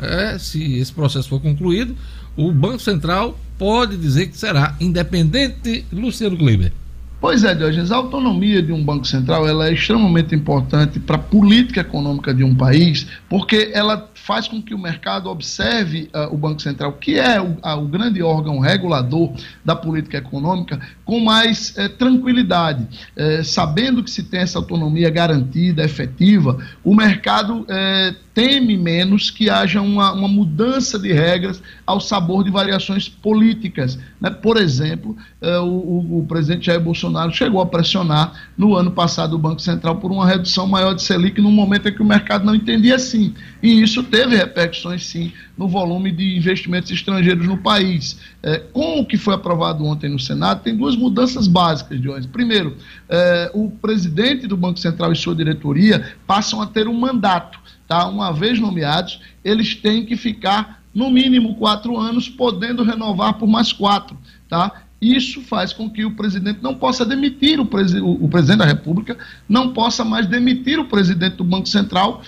[0.00, 1.96] é, se esse processo for concluído,
[2.36, 6.72] o Banco Central pode dizer que será independente, Luciano Kleiber.
[7.18, 11.18] Pois é, Diogenes, a autonomia de um Banco Central ela é extremamente importante para a
[11.18, 16.36] política econômica de um país, porque ela faz com que o mercado observe uh, o
[16.36, 19.32] Banco Central, que é o, uh, o, grande órgão regulador
[19.64, 22.88] da política econômica, com mais uh, tranquilidade.
[23.14, 29.48] Eh, sabendo que se tem essa autonomia garantida, efetiva, o mercado eh, teme menos que
[29.48, 33.98] haja uma, uma, mudança de regras ao sabor de variações políticas.
[34.20, 34.28] Né?
[34.28, 39.38] Por exemplo, eh, o, o, presidente Jair Bolsonaro chegou a pressionar no ano passado o
[39.38, 42.54] Banco Central por uma redução maior de Selic num momento em que o mercado não
[42.54, 43.32] entendia assim.
[43.62, 48.20] E isso teve repercussões, sim, no volume de investimentos estrangeiros no país.
[48.42, 52.26] É, com o que foi aprovado ontem no Senado, tem duas mudanças básicas, Dionis.
[52.26, 52.76] Primeiro,
[53.08, 57.64] é, o presidente do Banco Central e sua diretoria passam a ter um mandato.
[57.86, 58.08] Tá?
[58.08, 63.72] Uma vez nomeados, eles têm que ficar no mínimo quatro anos, podendo renovar por mais
[63.72, 64.16] quatro.
[64.48, 64.82] Tá?
[65.00, 68.64] Isso faz com que o presidente não possa demitir o, presi o, o presidente da
[68.64, 69.16] República,
[69.48, 72.22] não possa mais demitir o presidente do Banco Central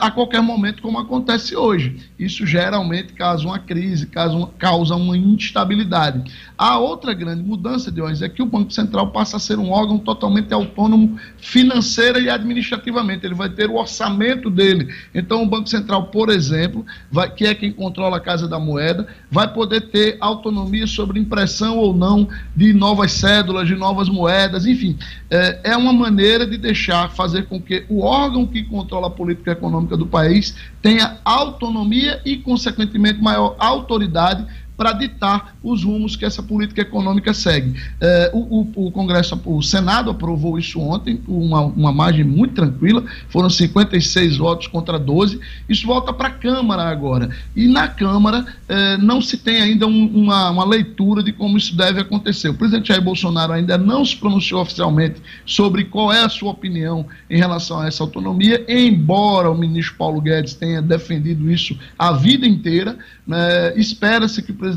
[0.00, 1.96] a qualquer momento, como acontece hoje.
[2.18, 6.22] Isso geralmente causa uma crise, causa uma, causa uma instabilidade.
[6.56, 9.98] A outra grande mudança, Dionis, é que o Banco Central passa a ser um órgão
[9.98, 13.26] totalmente autônomo financeira e administrativamente.
[13.26, 14.94] Ele vai ter o orçamento dele.
[15.12, 19.08] Então, o Banco Central, por exemplo, vai, que é quem controla a Casa da Moeda,
[19.28, 24.96] vai poder ter autonomia sobre impressão ou não de novas cédulas, de novas moedas, enfim.
[25.28, 29.50] É, é uma maneira de deixar, fazer com que o órgão que controla a política
[29.50, 34.46] econômica do país tenha autonomia e, consequentemente, maior autoridade
[34.82, 37.80] para ditar os rumos que essa política econômica segue.
[38.00, 43.04] É, o, o, o, Congresso, o Senado aprovou isso ontem, uma, uma margem muito tranquila,
[43.28, 45.38] foram 56 votos contra 12.
[45.68, 47.30] Isso volta para a Câmara agora.
[47.54, 51.76] E na Câmara é, não se tem ainda um, uma, uma leitura de como isso
[51.76, 52.48] deve acontecer.
[52.48, 57.06] O presidente Jair Bolsonaro ainda não se pronunciou oficialmente sobre qual é a sua opinião
[57.30, 62.44] em relação a essa autonomia, embora o ministro Paulo Guedes tenha defendido isso a vida
[62.44, 62.98] inteira.
[63.24, 64.71] Né, Espera-se que o presidente,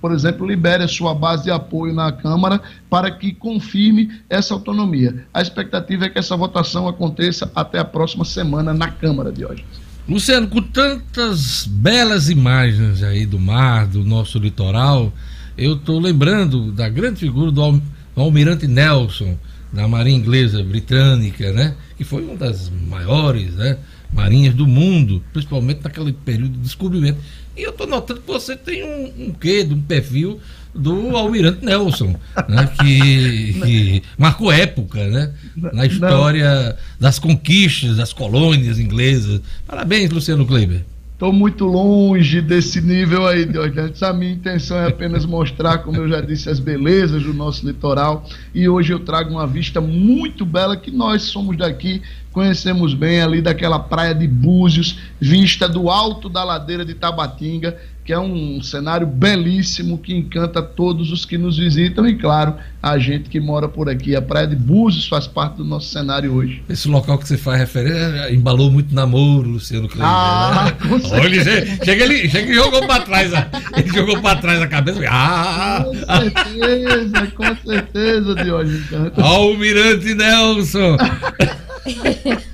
[0.00, 5.24] por exemplo, libere a sua base de apoio na Câmara para que confirme essa autonomia.
[5.32, 9.64] A expectativa é que essa votação aconteça até a próxima semana na Câmara de hoje.
[10.08, 15.12] Luciano, com tantas belas imagens aí do mar, do nosso litoral,
[15.56, 17.82] eu estou lembrando da grande figura do
[18.16, 19.36] Almirante Nelson,
[19.72, 21.74] da Marinha Inglesa Britânica, né?
[21.96, 23.76] Que foi uma das maiores, né?
[24.12, 27.18] marinhas do mundo, principalmente naquele período de descobrimento.
[27.58, 30.40] E eu estou notando que você tem um, um quê, de um perfil
[30.72, 32.14] do Almirante Nelson,
[32.48, 35.34] né, que, que, marcou época né,
[35.72, 39.40] na história das conquistas das colônias inglesas.
[39.66, 40.84] Parabéns, Luciano Kleiber.
[41.18, 44.00] Estou muito longe desse nível aí, Diógenes.
[44.04, 48.24] A minha intenção é apenas mostrar, como eu já disse, as belezas do nosso litoral.
[48.54, 52.00] E hoje eu trago uma vista muito bela que nós somos daqui,
[52.30, 57.76] conhecemos bem ali daquela praia de Búzios, vista do alto da ladeira de Tabatinga,
[58.08, 62.98] que é um cenário belíssimo que encanta todos os que nos visitam e, claro, a
[62.98, 64.16] gente que mora por aqui.
[64.16, 66.62] A Praia de Búzios faz parte do nosso cenário hoje.
[66.70, 70.08] Esse local que você faz referência embalou muito namoro, Luciano Cleide.
[70.10, 71.00] Ah, né?
[71.20, 71.44] Olha,
[71.84, 73.30] chega ele, chega e jogou para trás,
[73.76, 75.00] ele jogou para trás a cabeça.
[75.06, 78.70] Ah, com certeza, com certeza, Diogo.
[79.18, 80.96] Almirante Nelson.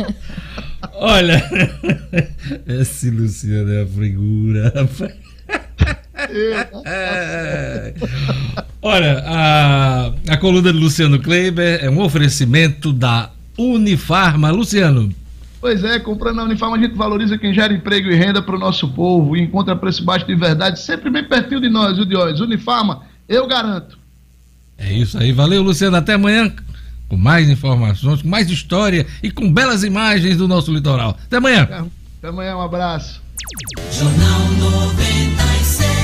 [0.96, 1.42] Olha,
[2.66, 4.72] esse Luciano é a figura.
[8.80, 14.50] Olha, a, a coluna de Luciano Kleiber é um oferecimento da Unifarma.
[14.50, 15.12] Luciano.
[15.61, 18.59] Pois é, comprando na Unifarma a gente valoriza quem gera emprego e renda para o
[18.59, 22.40] nosso povo e encontra preço baixo de verdade, sempre bem pertinho de nós, viu, Diógenes?
[22.40, 23.98] Unifarma, eu garanto.
[24.76, 25.96] É isso aí, valeu, Luciano.
[25.96, 26.52] Até amanhã
[27.14, 31.16] com mais informações, com mais história e com belas imagens do nosso litoral.
[31.24, 31.62] Até amanhã.
[32.18, 33.22] Até amanhã, um abraço.
[33.92, 35.94] Jornal 96.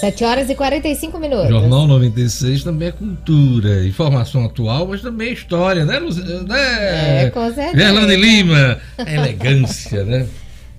[0.00, 1.48] 7 horas e 45 minutos.
[1.48, 6.46] Jornal 96 também é cultura, informação atual, mas também é história, né, Luciano?
[6.46, 7.24] Né?
[7.24, 7.76] É, com certeza.
[7.76, 10.24] Gerlane Lima, a elegância, né?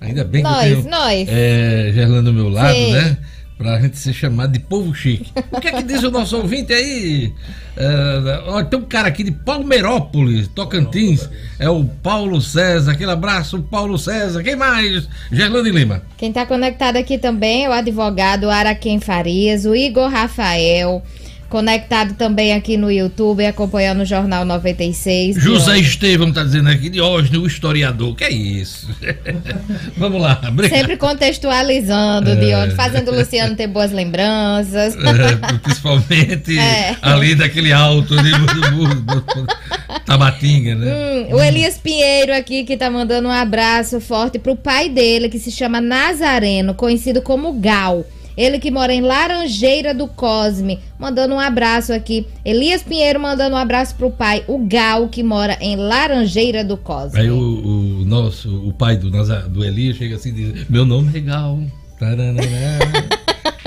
[0.00, 1.28] Ainda bem nós, que eu tenho nós.
[1.28, 2.92] É, Gerlane do meu lado, Sim.
[2.92, 3.18] né?
[3.60, 5.30] Para a gente ser chamado de povo chique.
[5.52, 7.30] O que é que diz o nosso ouvinte aí?
[7.76, 12.92] É, tem um cara aqui de Palmeirópolis, Tocantins, é o Paulo César.
[12.92, 14.42] Aquele abraço, Paulo César.
[14.42, 15.06] Quem mais?
[15.30, 16.02] Gerlane Lima.
[16.16, 21.02] Quem está conectado aqui também é o advogado Araquém Farias, o Igor Rafael,
[21.50, 25.36] conectado também aqui no YouTube, acompanhando o Jornal 96.
[25.36, 28.14] José Estevam tá dizendo aqui, Diógenes, o historiador.
[28.14, 28.88] Que é isso?
[29.98, 30.78] Vamos lá, obrigado.
[30.78, 32.36] Sempre contextualizando, é.
[32.36, 34.94] Diógenes, fazendo o Luciano ter boas lembranças.
[34.94, 36.96] É, principalmente é.
[37.02, 38.30] ali daquele alto de
[40.06, 40.94] Tabatinga, né?
[40.94, 45.38] Hum, o Elias Pinheiro aqui que tá mandando um abraço forte pro pai dele, que
[45.38, 48.06] se chama Nazareno, conhecido como Gal.
[48.40, 52.26] Ele que mora em Laranjeira do Cosme, mandando um abraço aqui.
[52.42, 57.20] Elias Pinheiro mandando um abraço pro pai, o Gal, que mora em Laranjeira do Cosme.
[57.20, 61.18] Aí o, o nosso, o pai do, do Elias chega assim e diz: Meu nome
[61.18, 61.60] é Gal.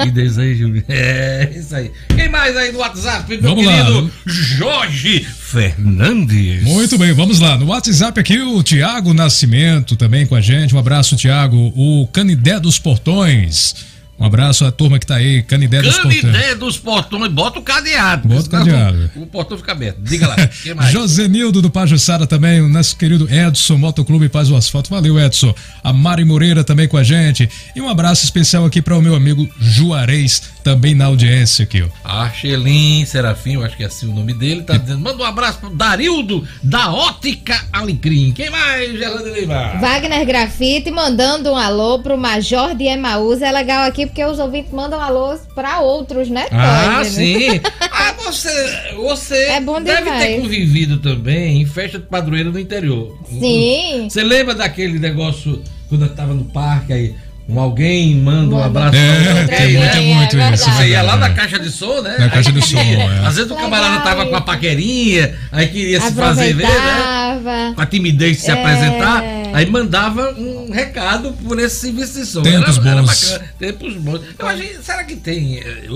[0.03, 0.74] que desejo.
[0.89, 1.91] É, isso aí.
[2.15, 4.11] Quem mais aí no WhatsApp, meu vamos querido lá.
[4.26, 6.63] Jorge Fernandes?
[6.63, 7.59] Muito bem, vamos lá.
[7.59, 10.74] No WhatsApp aqui o Tiago Nascimento também com a gente.
[10.74, 11.71] Um abraço, Tiago.
[11.76, 13.92] O Canidé dos Portões.
[14.24, 16.21] Um abraço à turma que tá aí, Canidé dos Portões.
[16.21, 18.26] Canidé dos Portões, bota o cadeado.
[18.26, 19.11] Bota o cadeado.
[19.17, 19.97] O, o portão fica aberto.
[19.99, 20.93] Diga lá, que mais?
[20.93, 24.89] Josenildo do Pajussara também, o nosso querido Edson, Motoclube Paz o Asfalto.
[24.89, 25.53] Valeu, Edson.
[25.84, 27.49] A Mari Moreira também com a gente.
[27.76, 31.88] E um abraço especial aqui para o meu amigo Juarez, também na audiência aqui, ó.
[32.03, 35.59] Archelim Serafim, eu acho que é assim o nome dele, tá dizendo, manda um abraço
[35.59, 38.32] pro Darildo da Ótica Alecrim.
[38.32, 39.74] Quem mais, Gerlando Lima?
[39.80, 43.41] Wagner Grafite mandando um alô pro Major de Emaús.
[43.41, 47.49] É legal aqui porque os ouvintes mandam alôs para outros, né, Ah, sim.
[47.49, 47.61] Né?
[47.91, 53.18] ah, você, você é deve ter convivido também em festa de padroeiro no interior.
[53.28, 54.07] Sim.
[54.09, 57.16] Você lembra daquele negócio quando eu tava no parque aí?
[57.47, 60.71] Um alguém manda um abraço é, pra tem, muito, é muito isso.
[60.71, 62.15] Você ia lá na caixa de som, né?
[62.17, 63.27] Na caixa de som, é.
[63.27, 67.73] Às vezes o camarada tava com a paquerinha, aí queria se fazer ver, né?
[67.75, 68.53] Com a timidez de se é.
[68.53, 69.23] apresentar,
[69.53, 72.41] aí mandava um recado por esse serviço de som.
[72.43, 73.23] Tempos era, bons.
[73.23, 74.21] Era bacana, tempos bons.
[74.39, 75.87] Eu achei, será que tem eh,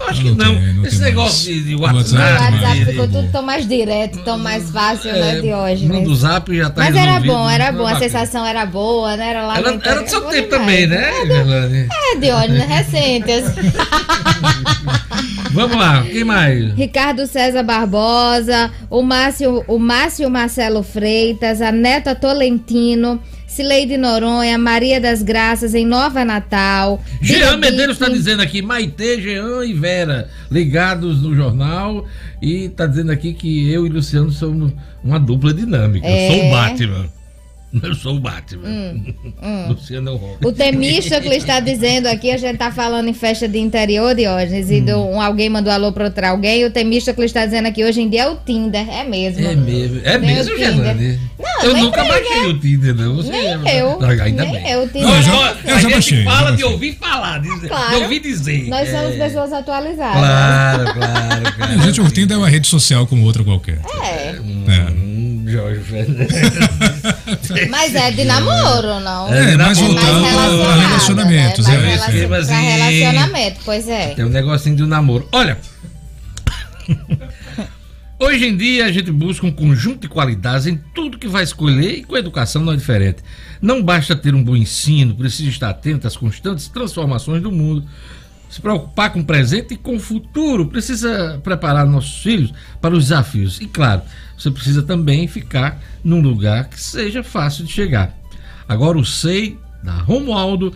[0.00, 0.10] hoje?
[0.10, 0.54] Acho que não.
[0.54, 2.16] Tem, não Esse negócio de, de WhatsApp.
[2.16, 5.86] O WhatsApp ficou tudo tão mais direto, tão mais fácil, né, é, né, de hoje.
[5.86, 9.30] No do Zap já tá Mas era bom, era bom, a sensação era boa, né?
[9.30, 11.10] Era lá Era, era do seu tempo também, né,
[12.12, 12.66] É, de hoje, né?
[12.66, 13.30] Recente.
[13.30, 13.72] Assim.
[15.50, 16.74] Vamos lá, quem mais?
[16.74, 23.20] Ricardo César Barbosa, o Márcio, o Márcio Marcelo Freitas, a Neta Tolentino.
[23.58, 27.02] Cileide Noronha, Maria das Graças em Nova Natal.
[27.20, 32.06] Jean Medeiros está dizendo aqui, Maitê, Jean e Vera, ligados no jornal.
[32.40, 36.06] E está dizendo aqui que eu e Luciano somos uma dupla dinâmica.
[36.06, 36.28] É...
[36.28, 37.17] Eu sou o Batman.
[37.82, 38.66] Eu sou o Batman.
[38.68, 39.68] Hum, hum.
[39.68, 40.46] Luciano é o Robin.
[40.46, 44.14] O temista que ele está dizendo aqui, a gente está falando em festa de interior,
[44.14, 44.72] Diógenes, hum.
[44.72, 47.44] e do, um, alguém mandou alô para outro alguém, e o temista que ele está
[47.44, 49.46] dizendo aqui hoje em dia é o Tinder, é mesmo.
[49.46, 50.52] É mesmo, é mesmo.
[51.38, 53.16] Não, eu nunca baixei o Tinder, não.
[53.16, 53.98] Você nem é, eu.
[54.00, 54.70] Não, ainda nem bem.
[54.70, 54.86] eu.
[54.88, 55.02] Tinder.
[55.02, 56.24] Não, eu já, eu já baixei.
[56.24, 58.68] fala de ouvir falar, de, claro, de ouvir dizer.
[58.68, 59.18] Nós somos é.
[59.18, 60.18] pessoas atualizadas.
[60.18, 61.82] Claro, claro, claro.
[61.82, 63.80] Gente, o Tinder é uma rede social como outra qualquer.
[64.02, 64.28] É.
[64.30, 64.97] é.
[65.48, 65.80] Jorge
[67.70, 69.32] Mas é de namoro, não?
[69.32, 71.66] É, mais voltado para relacionamentos.
[71.66, 71.74] Né?
[71.74, 72.28] É, relacion...
[72.28, 74.14] Pra relacionamento, pois é.
[74.14, 75.28] Tem um negocinho de um namoro.
[75.32, 75.58] Olha.
[78.20, 81.98] Hoje em dia a gente busca um conjunto de qualidades em tudo que vai escolher
[81.98, 83.18] e com a educação não é diferente.
[83.62, 87.84] Não basta ter um bom ensino, precisa estar atento às constantes transformações do mundo,
[88.48, 93.04] se preocupar com o presente e com o futuro, precisa preparar nossos filhos para os
[93.04, 93.60] desafios.
[93.60, 94.02] E claro,
[94.36, 98.16] você precisa também ficar num lugar que seja fácil de chegar.
[98.68, 100.72] Agora o SEI da Romualdo,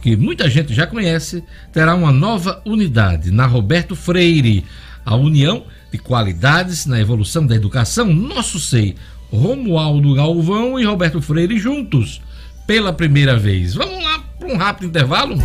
[0.00, 4.64] que muita gente já conhece, terá uma nova unidade na Roberto Freire,
[5.04, 8.96] a união de qualidades na evolução da educação, nosso SEI,
[9.30, 12.20] Romualdo Galvão e Roberto Freire juntos
[12.66, 13.74] pela primeira vez.
[13.74, 15.36] Vamos lá para um rápido intervalo?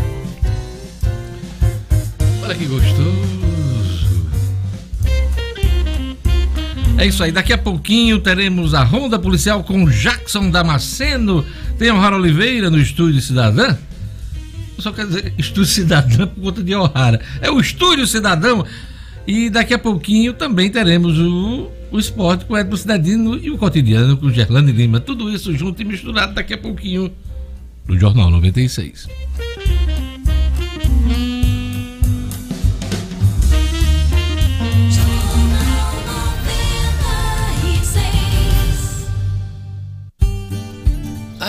[2.48, 3.12] Olha que gostoso.
[6.98, 11.46] É isso aí, daqui a pouquinho teremos a Ronda Policial com Jackson Damasceno.
[11.78, 13.76] Tem O'Hara Oliveira no Estúdio Cidadã.
[14.80, 17.20] Só quer dizer Estúdio Cidadã por conta de O'Hara.
[17.42, 18.66] É o Estúdio Cidadão.
[19.28, 24.16] E daqui a pouquinho também teremos o, o esporte com Edmo Cidadino e o cotidiano
[24.16, 25.02] com Gerlane Lima.
[25.02, 27.12] Tudo isso junto e misturado daqui a pouquinho
[27.86, 29.06] no Jornal 96.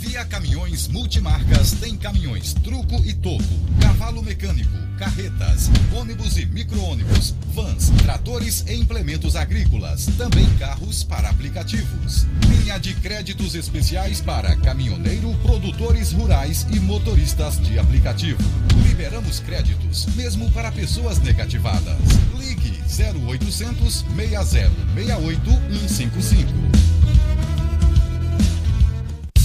[0.00, 3.44] Via Caminhões Multimarcas tem caminhões truco e toco,
[3.82, 12.26] cavalo mecânico, carretas, ônibus e micro-ônibus, vans, tratores e implementos agrícolas, também carros para aplicativos.
[12.48, 18.42] Linha de créditos especiais para caminhoneiro, produtores rurais e motoristas de aplicativo.
[18.88, 21.98] Liberamos créditos mesmo para pessoas negativadas.
[22.38, 25.50] Ligue 0800 6068
[25.88, 26.99] 155.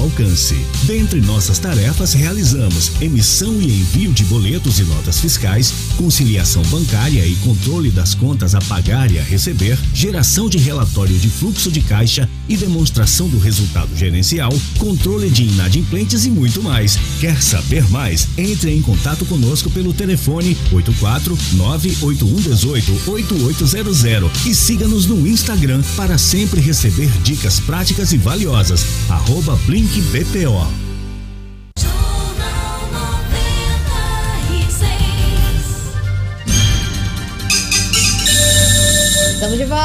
[0.00, 0.56] alcance.
[0.84, 7.36] Dentre nossas tarefas, realizamos emissão e envio de boletos e notas fiscais, conciliação bancária e
[7.36, 12.28] controle das contas a pagar e a receber, geração de relatório de fluxo de caixa
[12.48, 16.98] e demonstração do resultado gerencial, controle de inadimplentes e muito mais.
[17.20, 18.28] Quer saber mais?
[18.36, 26.60] Entre em contato conosco pelo telefone 84 98118 8800 e siga-nos no Instagram para sempre
[26.60, 28.84] receber dicas práticas e valiosas.
[29.08, 30.87] Arroba Blink BPO.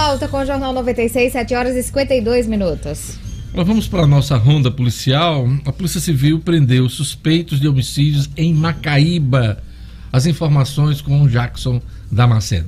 [0.07, 3.17] Volta com o Jornal 96, 7 horas e 52 minutos.
[3.53, 5.47] Nós vamos para a nossa ronda policial.
[5.65, 9.63] A Polícia Civil prendeu suspeitos de homicídios em Macaíba.
[10.11, 11.81] As informações com o Jackson
[12.11, 12.67] Damasceno.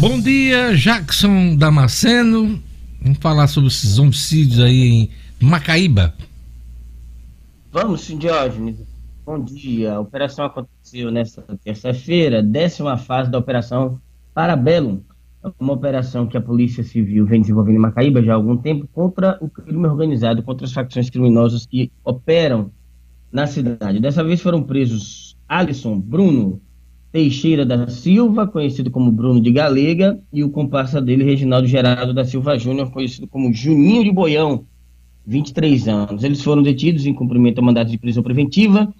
[0.00, 2.62] Bom dia, Jackson Damasceno.
[3.02, 6.14] Vamos falar sobre esses homicídios aí em Macaíba.
[7.72, 8.76] Vamos, sim, Diógenes.
[9.26, 9.94] Bom dia.
[9.94, 14.00] A operação aconteceu nesta terça-feira, décima fase da Operação
[14.32, 15.00] Parabellum.
[15.44, 18.88] É uma operação que a Polícia Civil vem desenvolvendo em Macaíba já há algum tempo
[18.92, 22.70] contra o crime organizado, contra as facções criminosas que operam
[23.32, 23.98] na cidade.
[23.98, 26.62] Dessa vez foram presos Alisson, Bruno,
[27.10, 32.24] Teixeira da Silva, conhecido como Bruno de Galega, e o comparsa dele, Reginaldo Gerardo da
[32.24, 34.64] Silva Júnior, conhecido como Juninho de Boião,
[35.26, 36.22] 23 anos.
[36.22, 38.92] Eles foram detidos em cumprimento a mandado de prisão preventiva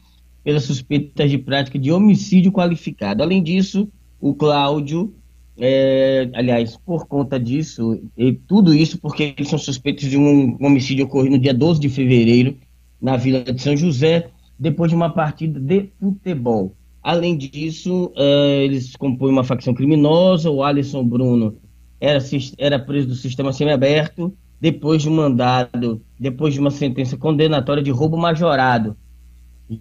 [0.42, 3.22] pelas suspeitas de prática de homicídio qualificado.
[3.22, 3.88] Além disso,
[4.18, 5.14] o Cláudio,
[5.58, 11.04] é, aliás, por conta disso, e tudo isso porque eles são suspeitos de um homicídio
[11.04, 12.56] ocorrido no dia 12 de fevereiro,
[13.00, 16.74] na Vila de São José, depois de uma partida de futebol.
[17.08, 20.50] Além disso, uh, eles compõem uma facção criminosa.
[20.50, 21.56] O Alisson Bruno
[21.98, 22.18] era,
[22.58, 27.90] era preso do sistema semiaberto depois de um mandado, depois de uma sentença condenatória de
[27.90, 28.94] roubo majorado.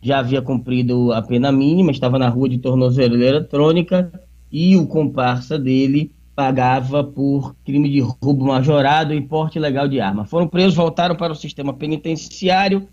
[0.01, 4.09] Já havia cumprido a pena mínima, estava na rua de tornozeleira eletrônica
[4.49, 10.23] e o comparsa dele pagava por crime de roubo majorado e porte ilegal de arma.
[10.23, 12.87] Foram presos, voltaram para o sistema penitenciário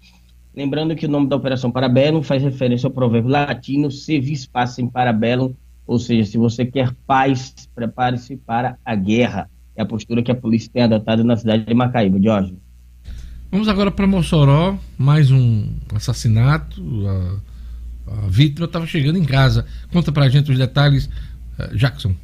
[0.57, 4.88] Lembrando que o nome da Operação Parabellum faz referência ao provérbio latino se vis pacem
[4.88, 5.52] parabellum,
[5.84, 9.50] ou seja, se você quer paz, prepare-se para a guerra.
[9.76, 12.57] É a postura que a polícia tem adotado na cidade de Macaíba, Jorge.
[13.50, 16.80] Vamos agora para Mossoró, mais um assassinato.
[17.09, 19.66] A, a vítima estava chegando em casa.
[19.92, 21.11] Conta para a gente os detalhes,
[21.59, 22.14] uh, Jackson.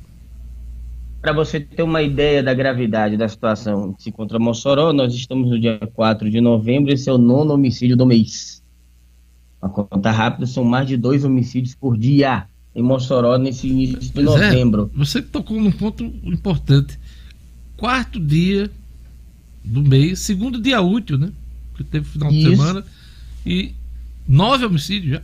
[1.20, 5.50] Para você ter uma ideia da gravidade da situação que se encontra Mossoró, nós estamos
[5.50, 8.62] no dia 4 de novembro, esse é o nono homicídio do mês.
[9.60, 14.12] Uma conta rápida, são mais de dois homicídios por dia em Mossoró nesse início de
[14.12, 14.90] pois é, novembro.
[14.94, 16.98] É, você tocou num ponto importante.
[17.76, 18.70] Quarto dia
[19.62, 21.30] do mês, segundo dia útil, né?
[21.76, 22.50] Que teve final Isso.
[22.50, 22.84] de semana.
[23.44, 23.74] E
[24.26, 25.22] nove homicídios já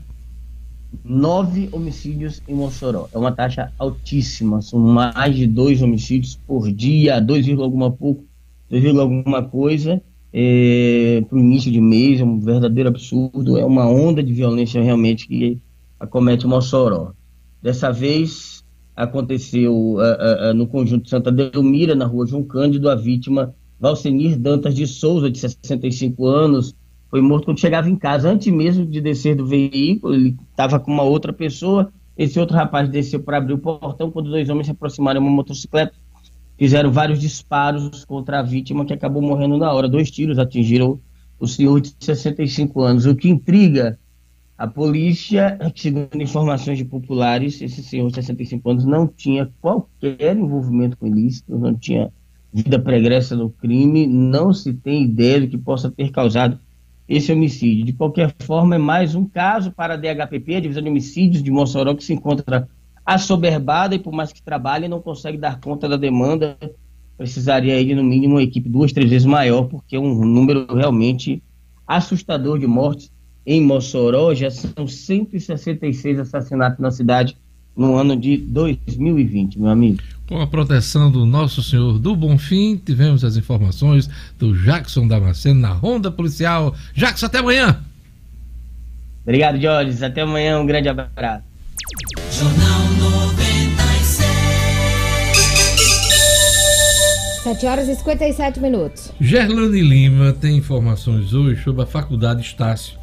[1.04, 3.08] nove homicídios em Mossoró.
[3.12, 8.24] É uma taxa altíssima, são mais de dois homicídios por dia, 2, alguma pouco,
[8.70, 10.02] 2, alguma coisa
[10.38, 14.82] é, para o início de mês, é um verdadeiro absurdo, é uma onda de violência
[14.82, 15.58] realmente que
[15.98, 17.12] acomete Mossoró.
[17.62, 18.62] Dessa vez
[18.94, 24.38] aconteceu uh, uh, uh, no conjunto Santa Delmira, na rua João Cândido, a vítima Valcenir
[24.38, 26.74] Dantas de Souza, de 65 anos,
[27.10, 30.90] foi morto quando chegava em casa, antes mesmo de descer do veículo, ele estava com
[30.92, 34.72] uma outra pessoa, esse outro rapaz desceu para abrir o portão, quando dois homens se
[34.72, 35.94] aproximaram de uma motocicleta,
[36.58, 39.88] fizeram vários disparos contra a vítima, que acabou morrendo na hora.
[39.88, 40.98] Dois tiros atingiram
[41.38, 43.04] o senhor de 65 anos.
[43.04, 43.98] O que intriga
[44.56, 50.34] a polícia é segundo informações de populares, esse senhor de 65 anos não tinha qualquer
[50.34, 52.10] envolvimento com ilícito, não tinha
[52.50, 56.58] vida pregressa no crime, não se tem ideia do que possa ter causado
[57.08, 57.84] esse homicídio.
[57.84, 61.50] De qualquer forma, é mais um caso para a DHPP, a Divisão de Homicídios de
[61.50, 62.68] Mossoró, que se encontra
[63.04, 66.56] assoberbada e, por mais que trabalhe, não consegue dar conta da demanda.
[67.16, 71.42] Precisaria aí, no mínimo, uma equipe duas, três vezes maior, porque é um número realmente
[71.86, 73.12] assustador de mortes
[73.46, 74.34] em Mossoró.
[74.34, 77.36] Já são 166 assassinatos na cidade
[77.76, 80.02] no ano de 2020, meu amigo.
[80.28, 85.72] Com a proteção do Nosso Senhor do Bonfim, tivemos as informações do Jackson Damasceno na
[85.72, 86.74] Ronda Policial.
[86.94, 87.80] Jackson, até amanhã.
[89.22, 90.04] Obrigado, Jorge.
[90.04, 90.58] Até amanhã.
[90.58, 91.44] Um grande abraço.
[92.32, 94.26] Jornal 96.
[97.44, 99.12] 7 horas e 57 minutos.
[99.20, 102.98] Gerlane Lima tem informações hoje sobre a Faculdade Estácio,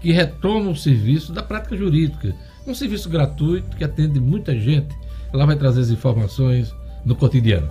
[0.00, 2.36] que retoma o serviço da prática jurídica
[2.70, 4.94] um serviço gratuito que atende muita gente.
[5.32, 6.74] Ela vai trazer as informações
[7.04, 7.68] no cotidiano.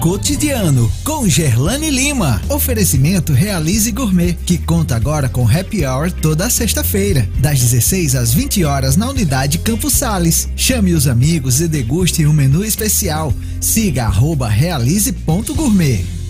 [0.00, 2.40] Cotidiano com Gerlane Lima.
[2.48, 8.64] Oferecimento Realize Gourmet, que conta agora com happy hour toda sexta-feira, das 16 às 20
[8.64, 10.48] horas na unidade Campos Sales.
[10.56, 13.32] Chame os amigos e deguste um menu especial.
[13.60, 16.23] Siga realize.gourmet.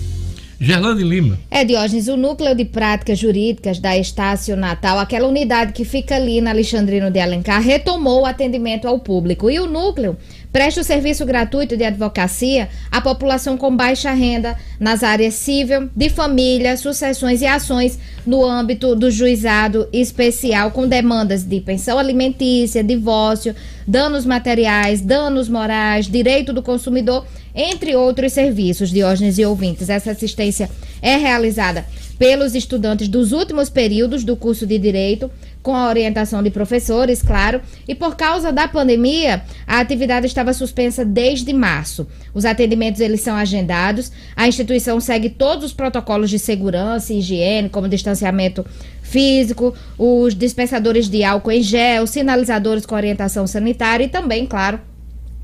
[0.59, 1.37] Gerlane Lima.
[1.51, 6.39] É, Diógenes, o núcleo de práticas jurídicas da Estácio Natal, aquela unidade que fica ali
[6.39, 9.49] na Alexandrino de Alencar, retomou o atendimento ao público.
[9.49, 10.17] E o núcleo
[10.51, 16.09] presta o serviço gratuito de advocacia à população com baixa renda nas áreas civil, de
[16.09, 23.53] família, sucessões e ações no âmbito do juizado especial com demandas de pensão alimentícia, divórcio,
[23.85, 27.25] danos materiais, danos morais, direito do consumidor
[27.55, 29.89] entre outros serviços, Diógenes e ouvintes.
[29.89, 30.69] Essa assistência
[31.01, 31.85] é realizada
[32.17, 35.29] pelos estudantes dos últimos períodos do curso de Direito,
[35.61, 41.03] com a orientação de professores, claro, e por causa da pandemia, a atividade estava suspensa
[41.03, 42.07] desde março.
[42.33, 47.69] Os atendimentos eles são agendados, a instituição segue todos os protocolos de segurança e higiene,
[47.69, 48.65] como distanciamento
[49.01, 54.79] físico, os dispensadores de álcool em gel, sinalizadores com orientação sanitária e também, claro,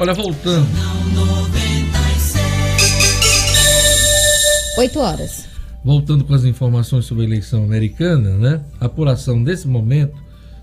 [0.00, 0.68] Olha, voltando.
[4.78, 5.48] 8 horas.
[5.84, 8.60] Voltando com as informações sobre a eleição americana, né?
[8.80, 10.14] A apuração desse momento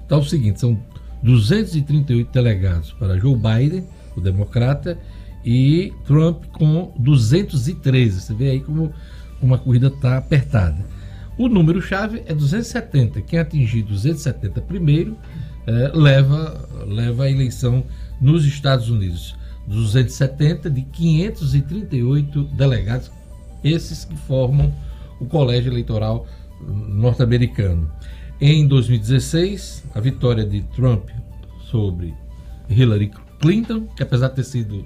[0.02, 0.80] está o seguinte: são
[1.22, 3.84] 238 delegados para Joe Biden,
[4.16, 4.98] o democrata,
[5.44, 8.22] e Trump com 213.
[8.22, 8.94] Você vê aí como,
[9.42, 10.78] como a corrida está apertada.
[11.38, 13.20] O número-chave é 270.
[13.22, 15.18] Quem atingir 270 primeiro
[15.68, 17.84] eh, leva, leva a eleição
[18.20, 19.36] nos Estados Unidos.
[19.68, 23.12] 270 de 538 delegados,
[23.64, 24.74] esses que formam
[25.20, 26.28] o colégio eleitoral
[26.62, 27.92] norte-americano.
[28.40, 31.10] Em 2016, a vitória de Trump
[31.72, 32.14] sobre
[32.70, 34.86] Hillary Clinton, que apesar de ter sido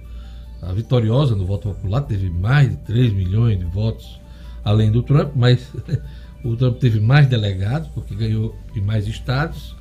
[0.61, 4.19] a vitoriosa no voto popular, teve mais de 3 milhões de votos
[4.63, 5.71] além do Trump, mas
[6.43, 9.75] o Trump teve mais delegados, porque ganhou em mais estados.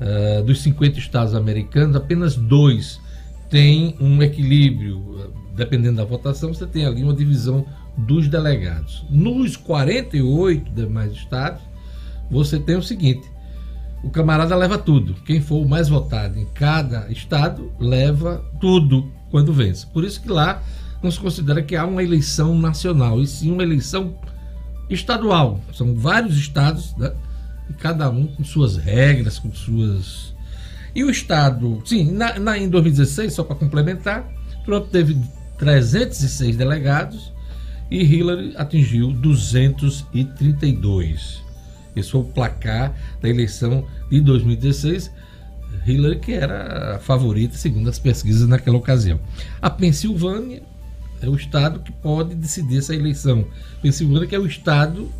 [0.00, 3.00] Uh, dos 50 estados americanos, apenas dois
[3.48, 5.32] têm um equilíbrio.
[5.54, 7.64] Dependendo da votação, você tem ali uma divisão
[7.96, 9.04] dos delegados.
[9.08, 11.62] Nos 48 demais estados,
[12.30, 13.30] você tem o seguinte:
[14.02, 15.14] o camarada leva tudo.
[15.24, 19.86] Quem for o mais votado em cada estado leva tudo quando vence.
[19.86, 20.62] Por isso que lá
[21.02, 24.14] não se considera que há uma eleição nacional, e sim uma eleição
[24.88, 25.60] estadual.
[25.72, 27.12] São vários estados, né?
[27.68, 30.34] E cada um com suas regras, com suas.
[30.94, 34.30] E o estado, sim, na, na em 2016, só para complementar,
[34.64, 35.16] Trump teve
[35.58, 37.32] 306 delegados
[37.90, 41.42] e Hillary atingiu 232.
[41.96, 45.12] Esse foi o placar da eleição de 2016.
[45.86, 49.20] Hillary, que era a favorita, segundo as pesquisas naquela ocasião.
[49.60, 50.62] A Pensilvânia
[51.20, 53.44] é o estado que pode decidir essa eleição.
[53.82, 55.10] Pensilvânia, que é o estado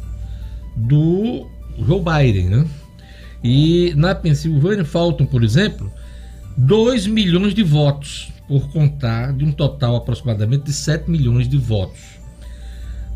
[0.77, 1.47] do
[1.79, 2.67] Joe Biden, né?
[3.43, 5.93] E na Pensilvânia faltam, por exemplo,
[6.57, 12.01] 2 milhões de votos, por contar de um total aproximadamente de 7 milhões de votos.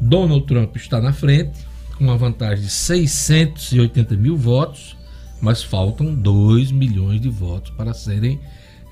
[0.00, 4.96] Donald Trump está na frente, com uma vantagem de 680 mil votos,
[5.40, 8.40] mas faltam 2 milhões de votos para serem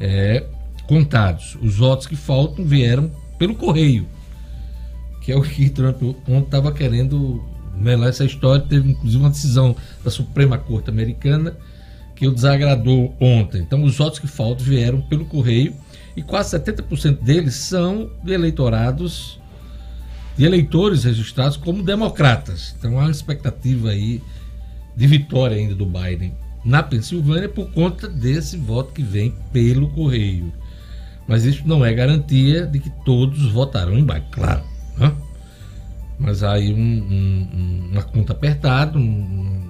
[0.01, 0.45] é,
[0.87, 1.57] contados.
[1.61, 4.07] Os votos que faltam vieram pelo correio,
[5.21, 7.43] que é o que Trump ontem estava querendo
[7.77, 8.65] melar essa história.
[8.65, 11.57] Teve inclusive uma decisão da Suprema Corte Americana
[12.15, 13.61] que o desagradou ontem.
[13.61, 15.75] Então, os votos que faltam vieram pelo correio
[16.17, 19.39] e quase 70% deles são de eleitorados
[20.37, 22.75] de eleitores registrados como democratas.
[22.79, 24.23] Então há uma expectativa aí
[24.95, 30.53] de vitória ainda do Biden na Pensilvânia por conta desse voto que vem pelo correio.
[31.27, 34.63] Mas isso não é garantia de que todos votarão em Biden, claro.
[34.97, 35.13] Né?
[36.19, 39.61] Mas aí um, um, uma conta apertada, um,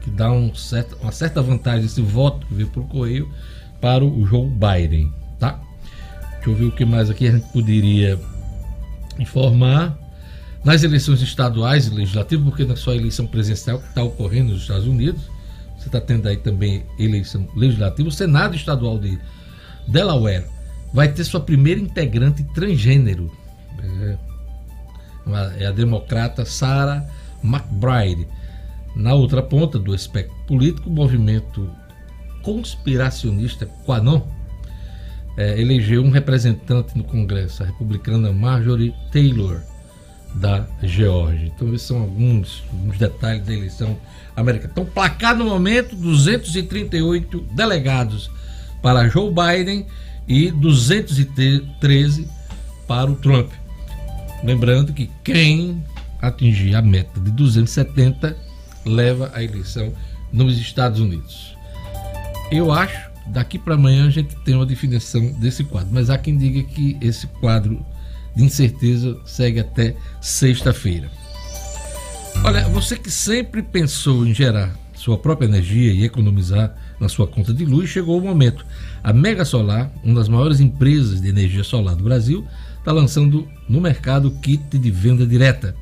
[0.00, 3.28] que dá um certo, uma certa vantagem esse voto que veio pelo correio
[3.80, 5.12] para o Joe Biden.
[5.38, 5.60] Tá?
[6.36, 8.18] Deixa eu ver o que mais aqui a gente poderia
[9.18, 9.98] informar
[10.64, 15.22] nas eleições estaduais e legislativas, porque na sua eleição presidencial está ocorrendo nos Estados Unidos,
[15.76, 19.18] você está tendo aí também eleição legislativa, o Senado Estadual de
[19.86, 20.44] Delaware
[20.92, 23.30] vai ter sua primeira integrante transgênero.
[23.82, 24.16] É,
[25.58, 27.06] é a democrata Sarah
[27.42, 28.26] McBride.
[28.94, 31.70] Na outra ponta do espectro político, o movimento
[32.42, 34.22] conspiracionista Quanon
[35.36, 39.60] é, elegeu um representante no Congresso, a republicana Marjorie Taylor
[40.34, 41.46] da Geórgia.
[41.46, 43.96] Então, esses são alguns, alguns detalhes da eleição
[44.34, 44.70] americana.
[44.72, 48.30] Então, placar no momento: 238 delegados
[48.82, 49.86] para Joe Biden
[50.26, 52.28] e 213
[52.86, 53.52] para o Trump.
[54.42, 55.82] Lembrando que quem
[56.20, 58.36] atingir a meta de 270
[58.84, 59.92] leva a eleição
[60.32, 61.56] nos Estados Unidos.
[62.50, 66.36] Eu acho daqui para amanhã a gente tem uma definição desse quadro, mas há quem
[66.36, 67.84] diga que esse quadro
[68.34, 71.10] de incerteza segue até sexta-feira.
[72.44, 77.52] Olha, você que sempre pensou em gerar sua própria energia e economizar na sua conta
[77.52, 78.64] de luz, chegou o momento.
[79.02, 82.46] A Mega Solar, uma das maiores empresas de energia solar do Brasil,
[82.88, 85.76] está lançando no mercado o kit de venda direta.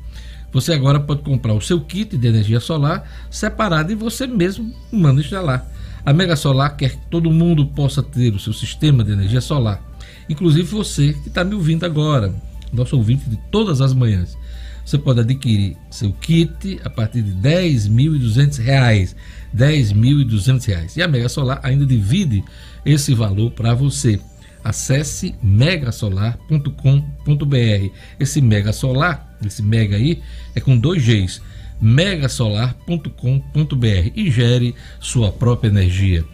[0.51, 5.21] Você agora pode comprar o seu kit de energia solar separado e você mesmo manda
[5.21, 5.65] instalar.
[6.05, 9.81] A Mega Solar quer que todo mundo possa ter o seu sistema de energia solar,
[10.29, 12.33] inclusive você que está me ouvindo agora
[12.73, 14.37] nosso ouvinte de todas as manhãs.
[14.83, 19.15] Você pode adquirir seu kit a partir de R$ 10.200.
[19.53, 20.97] R$ 10.200.
[20.97, 22.43] E a Mega Solar ainda divide
[22.85, 24.19] esse valor para você.
[24.67, 27.91] Acesse megasolar.com.br.
[28.19, 30.21] Esse Mega Solar, esse Mega aí,
[30.53, 31.39] é com dois Gs.
[31.79, 36.25] megasolar.com.br e gere sua própria energia.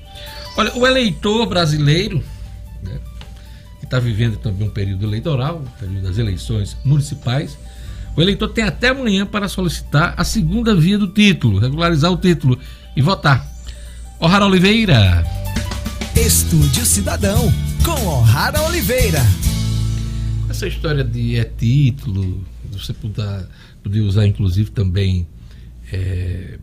[0.58, 2.24] Olha, o eleitor brasileiro
[3.84, 7.56] está vivendo também um período eleitoral, um período das eleições municipais.
[8.18, 12.58] O eleitor tem até amanhã para solicitar a segunda via do título, regularizar o título
[12.96, 13.48] e votar.
[14.20, 15.24] O'Hara Oliveira.
[16.16, 17.54] Estúdio Cidadão,
[17.84, 19.20] com O'Hara Oliveira.
[20.50, 23.46] Essa história de é título, você poder,
[23.82, 25.28] poder usar inclusive também
[25.92, 26.58] é,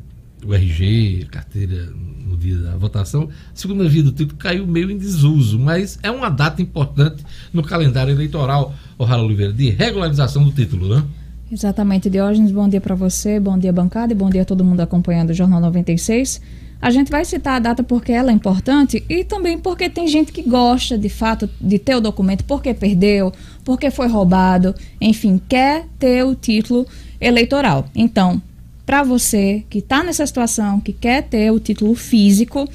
[0.44, 1.92] o RG, a carteira
[2.26, 6.10] no dia da votação, a segunda via do título caiu meio em desuso, mas é
[6.10, 11.04] uma data importante no calendário eleitoral, o Rara Oliveira, de regularização do título, né?
[11.52, 14.80] Exatamente, Diógenes, bom dia para você, bom dia bancada e bom dia a todo mundo
[14.80, 16.40] acompanhando o Jornal 96.
[16.80, 20.32] A gente vai citar a data porque ela é importante e também porque tem gente
[20.32, 23.32] que gosta, de fato, de ter o documento porque perdeu,
[23.64, 26.86] porque foi roubado, enfim, quer ter o título
[27.20, 27.86] eleitoral.
[27.94, 28.40] Então,
[28.86, 32.66] para você que está nessa situação, que quer ter o título físico,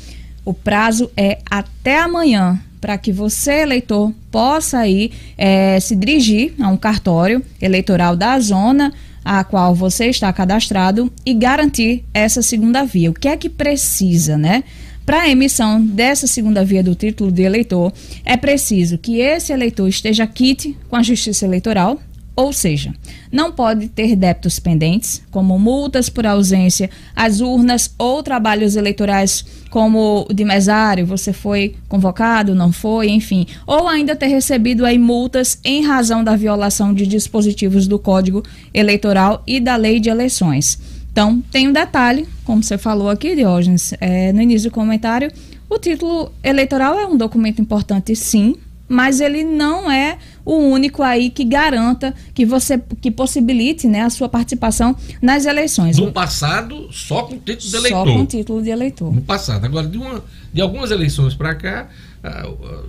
[0.46, 6.68] o prazo é até amanhã para que você, eleitor, possa ir é, se dirigir a
[6.68, 8.94] um cartório eleitoral da zona
[9.26, 13.10] a qual você está cadastrado e garantir essa segunda via.
[13.10, 14.64] O que é que precisa, né?
[15.06, 17.92] Para a emissão dessa segunda via do título de eleitor,
[18.24, 22.00] é preciso que esse eleitor esteja quite com a Justiça Eleitoral,
[22.36, 22.94] ou seja,
[23.32, 30.26] não pode ter débitos pendentes, como multas por ausência às urnas ou trabalhos eleitorais como
[30.30, 35.60] o de mesário, você foi convocado, não foi, enfim, ou ainda ter recebido aí multas
[35.64, 40.80] em razão da violação de dispositivos do Código Eleitoral e da Lei de Eleições.
[41.12, 45.32] Então, tem um detalhe, como você falou aqui, Diógenes, é, no início do comentário,
[45.70, 48.56] o título eleitoral é um documento importante, sim,
[48.88, 54.10] mas ele não é o único aí que garanta que você que possibilite né, a
[54.10, 55.98] sua participação nas eleições.
[55.98, 58.08] No passado, só com título de eleitor.
[58.08, 59.14] Só com título de eleitor.
[59.14, 59.66] No passado.
[59.66, 60.24] Agora, de, uma,
[60.54, 61.90] de algumas eleições para cá,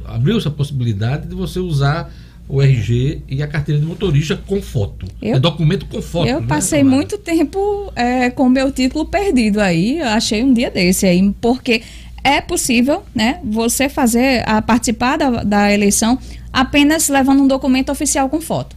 [0.04, 2.12] abriu-se a possibilidade de você usar
[2.48, 5.06] o RG e a carteira de motorista com foto.
[5.20, 6.28] Eu, é documento com foto.
[6.28, 11.06] Eu né, passei muito tempo é, com meu título perdido aí, achei um dia desse
[11.06, 11.82] aí, porque
[12.26, 16.18] é possível, né, você fazer a participar da, da eleição
[16.52, 18.74] apenas levando um documento oficial com foto.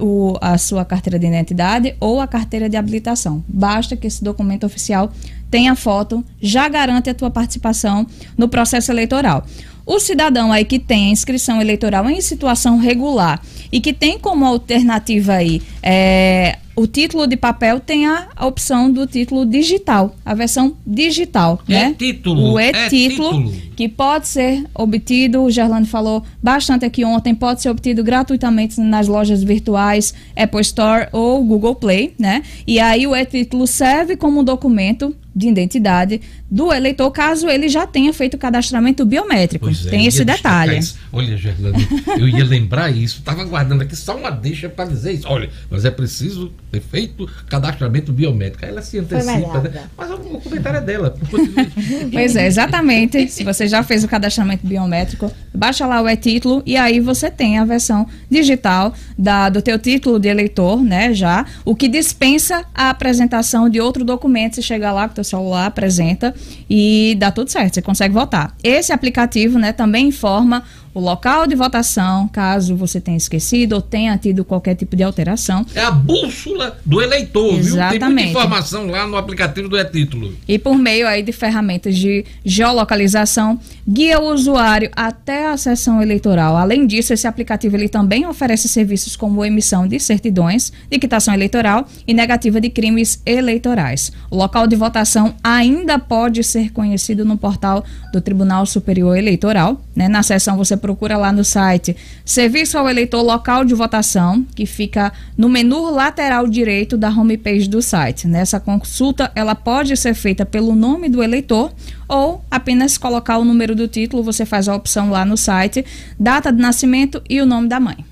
[0.00, 3.44] O, a sua carteira de identidade ou a carteira de habilitação.
[3.48, 5.12] Basta que esse documento oficial
[5.48, 8.04] tenha foto, já garante a tua participação
[8.36, 9.46] no processo eleitoral.
[9.86, 13.40] O cidadão aí que tem inscrição eleitoral em situação regular
[13.70, 19.04] e que tem como alternativa aí é, o título de papel tem a opção do
[19.04, 21.94] título digital, a versão digital, é né?
[21.98, 27.62] Título, o e-título, é que pode ser obtido, o Gerlando falou bastante aqui ontem, pode
[27.62, 32.44] ser obtido gratuitamente nas lojas virtuais Apple Store ou Google Play, né?
[32.64, 36.20] E aí o e-título serve como documento de identidade
[36.50, 39.68] do eleitor, caso ele já tenha feito o cadastramento biométrico.
[39.68, 40.80] É, Tem esse detalhe.
[41.12, 41.78] Olha, Gerlando,
[42.18, 45.28] eu ia lembrar isso, estava guardando aqui só uma deixa para dizer isso.
[45.28, 48.64] Olha, mas é preciso ter feito cadastramento biométrico.
[48.64, 49.84] Aí ela se antecipa, né?
[49.96, 51.16] Mas o comentário é dela.
[52.12, 53.28] pois é, exatamente.
[53.28, 57.58] Se você já fez o cadastramento biométrico, baixa lá o e-título e aí você tem
[57.58, 61.12] a versão digital da, do teu título de eleitor, né?
[61.12, 64.56] Já, o que dispensa a apresentação de outro documento.
[64.56, 66.34] Se chegar lá com o teu celular, apresenta
[66.68, 68.54] e dá tudo certo, você consegue votar.
[68.62, 70.64] Esse aplicativo, né, também informa
[70.98, 75.64] o local de votação, caso você tenha esquecido ou tenha tido qualquer tipo de alteração.
[75.72, 77.90] É a bússola do eleitor, Exatamente.
[77.90, 78.00] viu?
[78.00, 80.34] Tem muita informação lá no aplicativo do e-título.
[80.48, 86.56] E por meio aí de ferramentas de geolocalização, guia o usuário até a sessão eleitoral.
[86.56, 91.86] Além disso, esse aplicativo ele também oferece serviços como emissão de certidões de quitação eleitoral
[92.08, 94.10] e negativa de crimes eleitorais.
[94.28, 99.80] O local de votação ainda pode ser conhecido no portal do Tribunal Superior Eleitoral.
[99.94, 100.08] Né?
[100.08, 105.12] Na seção você procura lá no site Serviço ao Eleitor Local de Votação, que fica
[105.36, 108.26] no menu lateral direito da homepage do site.
[108.26, 111.70] Nessa consulta, ela pode ser feita pelo nome do eleitor
[112.08, 115.84] ou apenas colocar o número do título, você faz a opção lá no site,
[116.18, 118.02] data de nascimento e o nome da mãe.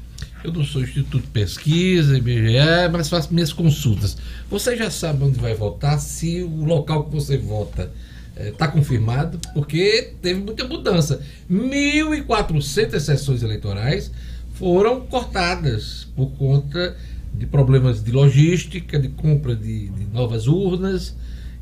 [0.44, 4.18] Eu não sou Instituto de Pesquisa, IBGE, mas faço minhas consultas.
[4.50, 7.90] Você já sabe onde vai votar se o local que você vota
[8.36, 11.20] está é, confirmado, porque teve muita mudança.
[11.50, 14.10] 1.400 sessões eleitorais
[14.54, 16.96] foram cortadas por conta
[17.32, 21.14] de problemas de logística, de compra de, de novas urnas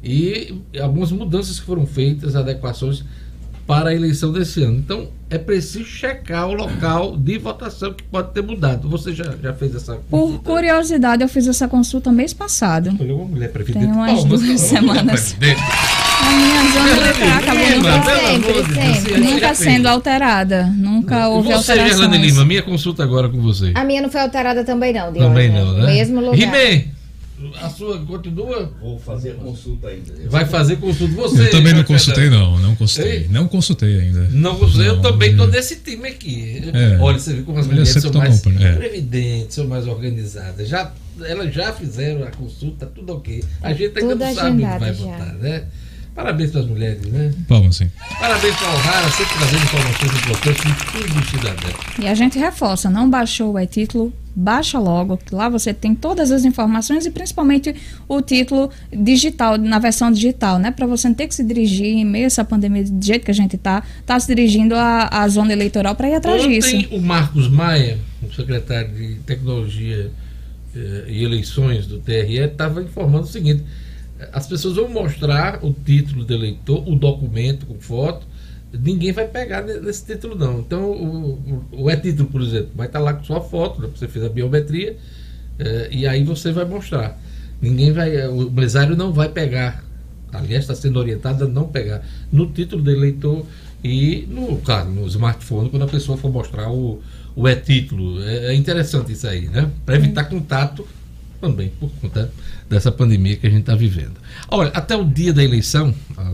[0.02, 3.04] e algumas mudanças que foram feitas, adequações
[3.66, 4.78] para a eleição desse ano.
[4.78, 8.88] Então, é preciso checar o local de votação que pode ter mudado.
[8.90, 10.10] Você já, já fez essa consulta?
[10.10, 12.90] Por curiosidade, eu fiz essa consulta mês passado.
[12.90, 13.86] Escolheu uma mulher previdente.
[13.86, 15.36] Tem umas duas semanas.
[16.24, 19.20] A minha zona eleitoral acabou nunca, sempre, sempre.
[19.20, 20.66] nunca sendo alterada.
[20.66, 22.10] Nunca houve você, alterações.
[22.10, 23.72] Você, Lima, minha consulta agora com você.
[23.74, 25.28] A minha não foi alterada também não, Diogo.
[25.28, 25.86] Também não, né?
[25.86, 26.36] Mesmo lugar.
[26.36, 26.94] Rimei,
[27.60, 28.72] a sua continua?
[28.80, 30.12] Vou fazer a consulta ainda.
[30.12, 31.42] Eu Vai fazer consulta você.
[31.42, 32.58] Eu também não consultei, não.
[32.58, 33.12] Não consultei.
[33.12, 33.28] Ei?
[33.28, 34.28] Não consultei ainda.
[34.30, 34.86] Não consultei.
[34.86, 36.62] Não, eu também estou nesse time aqui.
[36.72, 36.98] É.
[37.00, 38.72] Olha, você viu como as mulheres são mais é.
[38.74, 40.68] previdentes, são mais organizadas.
[40.68, 40.92] Já,
[41.24, 43.42] elas já fizeram a consulta, tudo ok.
[43.60, 45.04] A gente ainda não sabe onde vai já.
[45.04, 45.64] votar, né?
[46.14, 47.32] Parabéns para as mulheres, né?
[47.48, 47.90] Vamos sim.
[48.20, 51.70] Parabéns para a Alrara, sempre trazendo informações importantes de tudo o cidadão.
[51.98, 56.30] E a gente reforça, não baixou o e-título, baixa logo, que lá você tem todas
[56.30, 57.74] as informações e principalmente
[58.08, 60.70] o título digital, na versão digital, né?
[60.70, 63.30] Para você não ter que se dirigir em meio a essa pandemia, do jeito que
[63.32, 66.94] a gente está, tá se dirigindo à, zona eleitoral para ir atrás Ontem, disso.
[66.94, 70.12] o Marcos Maia, o secretário de Tecnologia
[70.76, 73.64] eh, e Eleições do TRE estava informando o seguinte:
[74.32, 78.26] as pessoas vão mostrar o título do eleitor, o documento com foto,
[78.72, 80.60] ninguém vai pegar nesse título não.
[80.60, 84.08] Então o, o, o e-título, por exemplo, vai estar lá com sua foto, né, você
[84.08, 84.96] fez a biometria,
[85.58, 87.18] eh, e aí você vai mostrar.
[87.60, 89.84] Ninguém vai, o mesário não vai pegar.
[90.32, 93.46] Aliás, está sendo orientado a não pegar no título do eleitor
[93.82, 97.00] e no, claro, no smartphone, quando a pessoa for mostrar o,
[97.36, 98.22] o e-título.
[98.22, 99.70] É, é interessante isso aí, né?
[99.86, 100.86] Para evitar contato
[101.44, 102.32] também, por conta
[102.70, 104.14] dessa pandemia que a gente está vivendo.
[104.48, 106.32] Olha, até o dia da eleição, a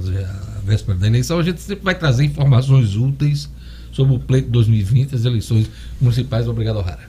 [0.65, 3.51] véspera da eleição, a gente sempre vai trazer informações úteis
[3.91, 5.69] sobre o pleito 2020, as eleições
[6.01, 6.47] municipais.
[6.47, 7.01] Obrigado, Rara.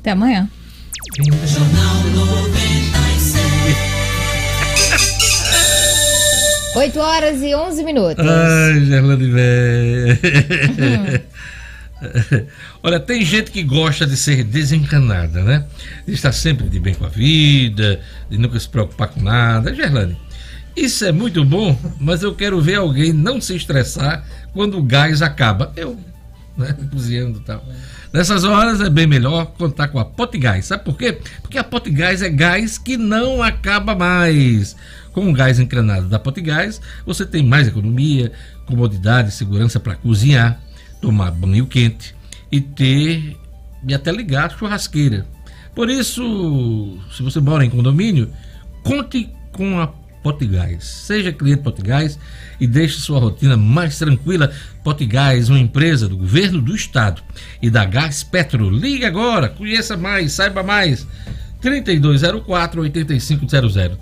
[0.00, 0.48] Até amanhã.
[1.14, 3.34] Jornal 96.
[6.74, 8.26] 8 horas e 11 minutos.
[8.26, 10.18] Ai, Gerlane velho.
[12.82, 15.66] Olha, tem gente que gosta de ser desencanada, né?
[16.06, 18.00] De estar sempre de bem com a vida,
[18.30, 19.74] de nunca se preocupar com nada.
[19.74, 20.16] Gerlane,
[20.76, 25.22] isso é muito bom, mas eu quero ver alguém não se estressar quando o gás
[25.22, 25.72] acaba.
[25.76, 25.98] Eu,
[26.56, 26.74] né?
[26.90, 27.64] Cozinhando e tal.
[28.12, 30.66] Nessas horas é bem melhor contar com a Potigás.
[30.66, 31.18] Sabe por quê?
[31.40, 34.76] Porque a Potigás é gás que não acaba mais.
[35.12, 38.32] Com o gás encranado da Potigás, você tem mais economia,
[38.64, 40.58] comodidade segurança para cozinhar,
[41.02, 42.14] tomar banho quente
[42.50, 43.36] e ter
[43.86, 45.26] e até ligar a churrasqueira.
[45.74, 48.30] Por isso, se você mora em condomínio,
[48.82, 49.88] conte com a
[50.22, 50.84] Potigás.
[50.84, 52.18] Seja cliente Potigás
[52.60, 54.52] e deixe sua rotina mais tranquila.
[54.84, 57.20] Potigás, uma empresa do governo do estado
[57.60, 58.70] e da Gás Petro.
[58.70, 61.06] Ligue agora, conheça mais, saiba mais.
[61.62, 63.52] 3204 8500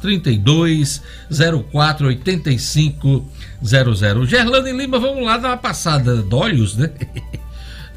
[0.01, 3.23] 3204 8500
[4.27, 6.91] Gerlando e Lima, vamos lá dar uma passada de olhos, né?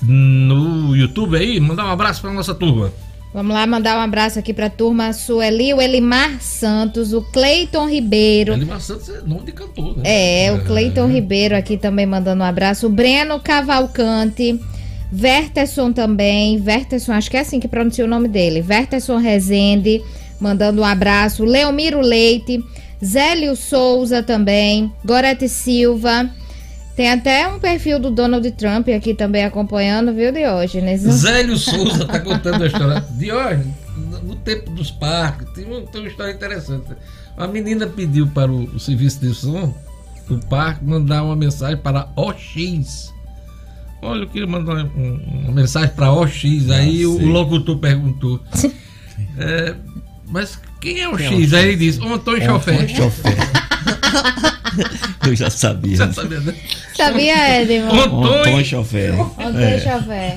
[0.05, 2.91] No YouTube aí, mandar um abraço para nossa turma.
[3.33, 8.51] Vamos lá mandar um abraço aqui pra turma Sueli, o Elimar Santos, o Cleiton Ribeiro.
[8.51, 10.03] Elimar Santos é nome de cantor, né?
[10.05, 12.85] É, o Cleiton Ribeiro aqui também mandando um abraço.
[12.85, 14.59] O Breno Cavalcante,
[15.13, 16.57] Verterson também.
[16.57, 18.63] Verterson, acho que é assim que pronuncia o nome dele.
[18.63, 20.01] Verterson Rezende,
[20.39, 21.45] mandando um abraço.
[21.45, 22.63] Leomiro Leite,
[23.03, 24.91] Zélio Souza também.
[25.05, 26.27] Gorete Silva.
[26.95, 31.01] Tem até um perfil do Donald Trump aqui também acompanhando, viu, Diógenes?
[31.05, 33.05] Zélio Souza tá contando a história.
[33.11, 33.67] Diógenes,
[34.23, 36.87] no tempo dos parques, tem uma, tem uma história interessante.
[37.37, 39.71] Uma menina pediu para o, o serviço de som
[40.27, 43.12] do parque mandar uma mensagem para OX.
[44.03, 46.43] Olha, eu queria mandar um- uma mensagem para OX.
[46.71, 48.39] Aí o, o locutor perguntou:
[49.37, 49.75] é,
[50.27, 51.51] Mas quem é o Quem é X?
[51.51, 51.67] o Aí X?
[51.69, 53.33] ele disse: O Antônio Antônio Chofé.
[53.33, 53.35] Chofé.
[55.25, 55.95] Eu já sabia.
[55.95, 56.53] Já sabia, né?
[56.95, 57.99] Sabia, Edmond?
[57.99, 59.09] Antônio Chofé.
[59.09, 59.79] Antônio É.
[59.79, 60.35] Chofé.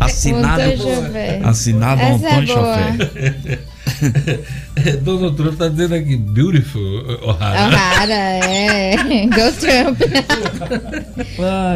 [0.00, 1.40] Assinado, Antônio Chofé.
[1.42, 2.76] assinado Essa é Antônio boa.
[2.76, 3.58] Chofé.
[5.02, 6.82] Donald Trump tá dizendo aqui, beautiful,
[7.22, 7.68] O'Hara.
[7.68, 8.96] O'Hara, é.
[9.26, 10.00] Go Trump.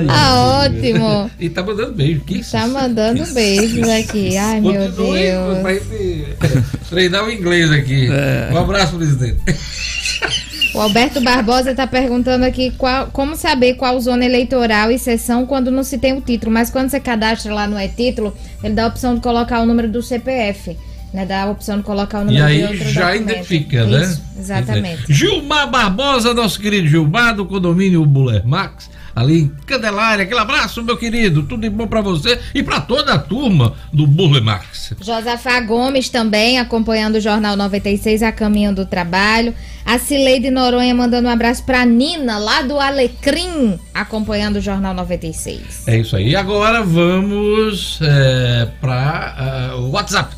[0.08, 1.30] ah, ótimo.
[1.38, 2.20] E tá mandando beijo.
[2.20, 4.36] Que Tá mandando beijos aqui.
[4.36, 5.82] Ai, meu Continue Deus.
[5.90, 6.24] gente
[6.90, 8.08] treinar o inglês aqui.
[8.10, 8.50] É.
[8.52, 9.38] Um abraço, presidente.
[10.74, 15.70] O Alberto Barbosa está perguntando aqui qual- como saber qual zona eleitoral e sessão quando
[15.70, 16.52] não se tem o título.
[16.52, 19.88] Mas quando você cadastra lá no e-título, ele dá a opção de colocar o número
[19.90, 20.76] do CPF.
[21.12, 21.24] Né?
[21.24, 23.30] Dá a opção de colocar o E número de aí já documento.
[23.30, 24.02] identifica, né?
[24.02, 25.02] Isso, exatamente.
[25.12, 30.24] Gilmar Barbosa, nosso querido Gilmar, do condomínio Buller Max, ali em Candelária.
[30.24, 31.42] Aquele abraço, meu querido.
[31.44, 34.92] Tudo de bom pra você e pra toda a turma do Buller Max.
[35.00, 39.54] Josafá Gomes também acompanhando o Jornal 96 a caminho do trabalho.
[39.86, 45.88] A Cileide Noronha mandando um abraço pra Nina, lá do Alecrim, acompanhando o Jornal 96.
[45.88, 46.28] É isso aí.
[46.28, 50.36] E agora vamos é, para o WhatsApp.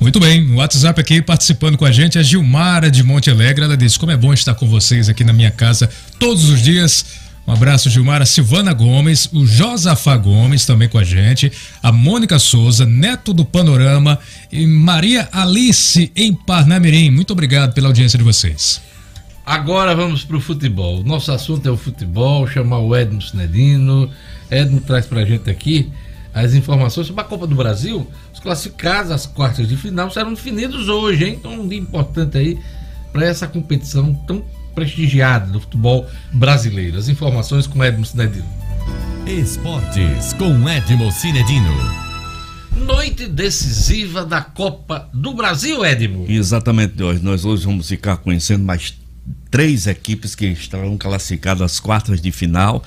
[0.00, 3.64] Muito bem, no WhatsApp aqui participando com a gente a Gilmara de Monte Alegre.
[3.64, 5.90] Ela diz: Como é bom estar com vocês aqui na minha casa
[6.20, 7.04] todos os dias.
[7.44, 8.24] Um abraço, Gilmara.
[8.24, 11.50] Silvana Gomes, o Josafá Gomes também com a gente,
[11.82, 14.20] a Mônica Souza, Neto do Panorama
[14.52, 17.10] e Maria Alice em Parnamirim.
[17.10, 18.80] Muito obrigado pela audiência de vocês.
[19.44, 21.02] Agora vamos para o futebol.
[21.02, 24.08] Nosso assunto é o futebol, chamar o Edmo Sinedino.
[24.48, 25.90] Edmo traz para a gente aqui
[26.34, 28.06] as informações sobre a Copa do Brasil.
[28.38, 31.36] Os classificados às quartas de final serão definidos hoje, hein?
[31.40, 32.56] Então, um dia importante aí
[33.12, 34.44] para essa competição tão
[34.76, 36.96] prestigiada do futebol brasileiro.
[36.96, 38.46] As informações com Edmo Sinedino.
[39.26, 41.74] Esportes com Edmo Cinedino.
[42.76, 46.24] Noite decisiva da Copa do Brasil, Edmo.
[46.28, 47.20] Exatamente, hoje.
[47.20, 48.96] Nós hoje vamos ficar conhecendo mais
[49.50, 52.84] três equipes que estarão classificadas às quartas de final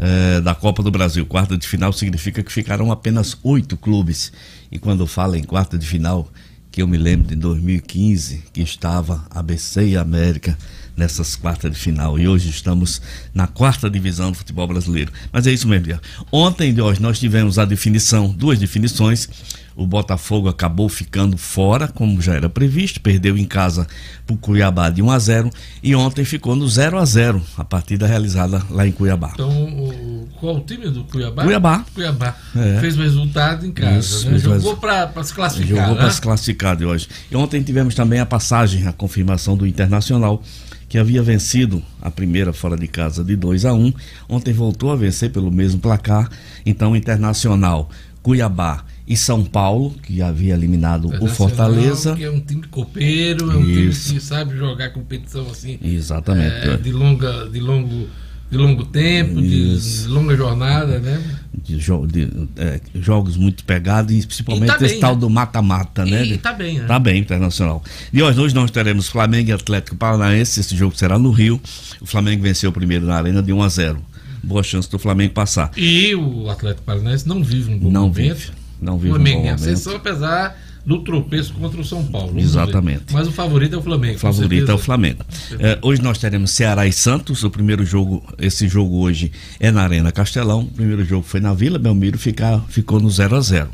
[0.00, 1.26] eh, da Copa do Brasil.
[1.26, 4.32] Quarta de final significa que ficarão apenas oito clubes.
[4.72, 6.32] E quando fala em quarta de final,
[6.70, 10.56] que eu me lembro de 2015, que estava ABC e América
[11.00, 12.18] nessas quartas de final.
[12.18, 13.00] E hoje estamos
[13.34, 15.10] na quarta divisão do futebol brasileiro.
[15.32, 16.02] Mas é isso mesmo, Diego.
[16.30, 19.28] Ontem, de hoje, nós tivemos a definição, duas definições.
[19.74, 23.86] O Botafogo acabou ficando fora, como já era previsto, perdeu em casa
[24.26, 25.50] para o Cuiabá de 1 a 0
[25.82, 29.30] e ontem ficou no 0 a 0 a partida realizada lá em Cuiabá.
[29.32, 31.44] Então, o, qual o time do Cuiabá?
[31.44, 31.84] Cuiabá.
[31.94, 32.36] Cuiabá.
[32.54, 32.80] É.
[32.80, 33.98] Fez o resultado em casa.
[34.00, 34.38] Isso, né?
[34.38, 35.68] Jogou para se classificar.
[35.68, 36.00] Jogou né?
[36.00, 37.08] para se classificar de hoje.
[37.30, 40.42] E ontem tivemos também a passagem, a confirmação do Internacional,
[40.90, 43.94] que havia vencido a primeira fora de casa de 2 a 1
[44.28, 46.28] Ontem voltou a vencer pelo mesmo placar.
[46.66, 47.88] Então, Internacional,
[48.24, 52.16] Cuiabá e São Paulo, que havia eliminado o Fortaleza.
[52.16, 54.14] Que é um time copeiro, é um time Isso.
[54.14, 55.78] que sabe jogar competição assim.
[55.80, 56.68] Exatamente.
[56.68, 58.08] é, de, longa, de, longo,
[58.50, 60.02] de longo tempo, de, Isso.
[60.02, 61.22] de longa jornada, né?
[61.62, 65.20] de, jo- de, é, jogos muito pegados, e principalmente E tá esse bem, tal né?
[65.20, 66.24] do mata-mata, né?
[66.24, 66.86] E tá bem, né?
[66.86, 67.82] Tá bem, internacional.
[68.12, 70.58] E hoje, hoje nós teremos Flamengo e Atlético Paranaense.
[70.60, 71.60] Esse jogo será no Rio.
[72.00, 74.02] O Flamengo venceu o primeiro na Arena de 1 a 0
[74.42, 75.70] Boa chance do Flamengo passar.
[75.76, 78.16] E o Atlético Paranaense não vive um bom Não momento.
[78.16, 78.50] vive.
[78.80, 79.60] Não O vive um Flamengo bom em momento.
[79.62, 80.56] ascensão, apesar
[80.90, 82.36] do tropeço contra o São Paulo.
[82.36, 83.12] Exatamente.
[83.12, 84.16] Mas o favorito é o Flamengo.
[84.16, 85.24] O favorito é o Flamengo.
[85.60, 87.44] É, hoje nós teremos Ceará e Santos.
[87.44, 89.30] O primeiro jogo, esse jogo hoje
[89.60, 90.62] é na Arena Castelão.
[90.62, 93.68] O primeiro jogo foi na Vila Belmiro, ficar, ficou no 0 a 0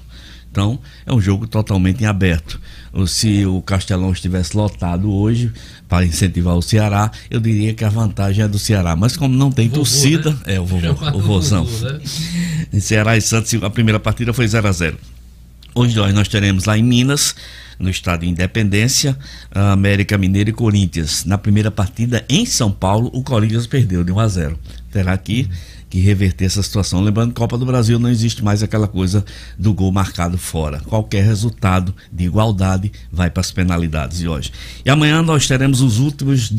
[0.51, 2.61] Então, é um jogo totalmente em aberto.
[3.07, 5.51] Se o Castelão estivesse lotado hoje,
[5.89, 8.95] para incentivar o Ceará, eu diria que a vantagem é do Ceará.
[8.95, 10.55] Mas como não tem Vovô, torcida, né?
[10.57, 12.01] é o vovô, o vovô, né?
[12.75, 14.99] Em Ceará e Santos, a primeira partida foi 0 a 0
[15.79, 17.37] Hoje nós, teremos lá em Minas,
[17.79, 19.15] no estado de Independência,
[19.51, 21.27] América Mineiro e Corinthians.
[21.27, 24.59] Na primeira partida em São Paulo, o Corinthians perdeu de 1 a 0.
[24.91, 25.47] Terá que,
[25.89, 27.01] que reverter essa situação.
[27.01, 29.25] Lembrando que Copa do Brasil não existe mais aquela coisa
[29.59, 30.81] do gol marcado fora.
[30.81, 34.53] Qualquer resultado de igualdade vai para as penalidades de hoje.
[34.85, 36.51] E amanhã nós teremos os últimos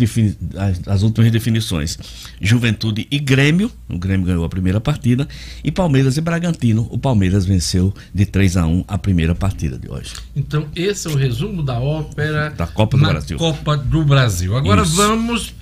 [0.56, 1.98] as, as últimas definições.
[2.42, 5.28] Juventude e Grêmio, o Grêmio ganhou a primeira partida,
[5.64, 9.90] e Palmeiras e Bragantino, o Palmeiras venceu de 3 a 1 a primeira partida de
[9.90, 10.14] hoje.
[10.36, 13.38] Então, esse é o resumo da ópera Da Copa do Brasil.
[13.38, 14.56] Copa do Brasil.
[14.56, 14.96] Agora Isso.
[14.96, 15.54] vamos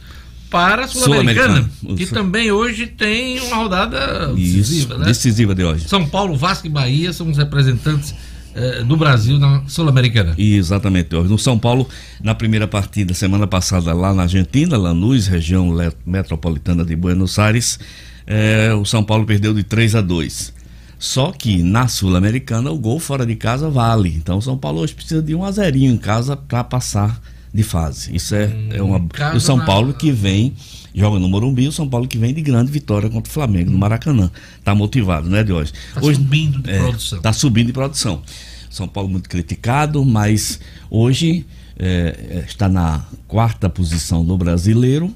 [0.55, 1.47] para a Sul-Americana,
[1.81, 1.97] Sul-Americana.
[1.97, 2.13] que Isso.
[2.13, 5.05] também hoje tem uma rodada Isso, decisiva, né?
[5.05, 5.89] decisiva de hoje.
[5.89, 8.15] São Paulo, Vasco e Bahia são os representantes
[8.55, 10.33] eh, do Brasil na Sul-Americana.
[10.37, 11.29] Exatamente, hoje.
[11.29, 11.89] No São Paulo,
[12.23, 15.75] na primeira partida, semana passada, lá na Argentina, Lanús, região
[16.05, 17.77] metropolitana de Buenos Aires,
[18.25, 20.53] eh, o São Paulo perdeu de 3 a 2.
[20.97, 24.15] Só que na Sul-Americana o gol fora de casa vale.
[24.15, 27.19] Então o São Paulo hoje precisa de um a zerinho em casa para passar
[27.55, 28.13] de fase.
[28.13, 29.01] Isso é, é uma.
[29.33, 30.53] O São na- Paulo que vem,
[30.93, 33.77] joga no Morumbi, o São Paulo que vem de grande vitória contra o Flamengo no
[33.77, 34.29] Maracanã.
[34.63, 35.71] Tá motivado, né, de hoje?
[35.93, 37.21] Tá hoje subindo de é, produção.
[37.21, 38.21] Tá subindo de produção.
[38.69, 41.45] São Paulo muito criticado, mas hoje
[41.79, 45.15] é, é, está na quarta posição do brasileiro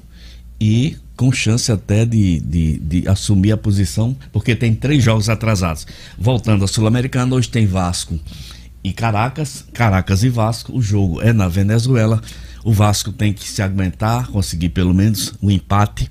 [0.58, 5.86] e com chance até de, de, de assumir a posição, porque tem três jogos atrasados.
[6.18, 8.18] Voltando à Sul-Americana, hoje tem Vasco
[8.82, 10.76] e Caracas, Caracas e Vasco.
[10.76, 12.20] O jogo é na Venezuela.
[12.64, 16.10] O Vasco tem que se aguentar, conseguir pelo menos um empate.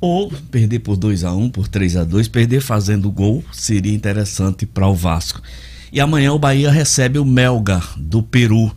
[0.00, 4.64] Ou perder por 2 a 1 por 3 a 2 perder fazendo gol seria interessante
[4.64, 5.42] para o Vasco.
[5.92, 8.74] E amanhã o Bahia recebe o Melgar do Peru.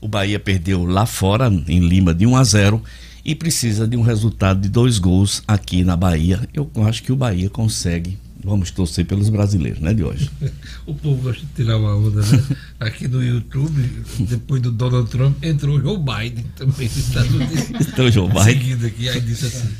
[0.00, 2.82] O Bahia perdeu lá fora, em Lima, de 1 a 0
[3.24, 6.40] e precisa de um resultado de dois gols aqui na Bahia.
[6.52, 8.18] Eu acho que o Bahia consegue.
[8.44, 10.30] Vamos torcer pelos brasileiros, né, de hoje.
[10.86, 12.44] O povo gosta de tirar uma onda, né?
[12.78, 17.70] Aqui no YouTube, depois do Donald Trump, entrou o Joe Biden também dos Estados Unidos.
[17.88, 18.44] Entrou o Joe Biden.
[18.44, 19.70] Seguindo aqui, aí disse assim: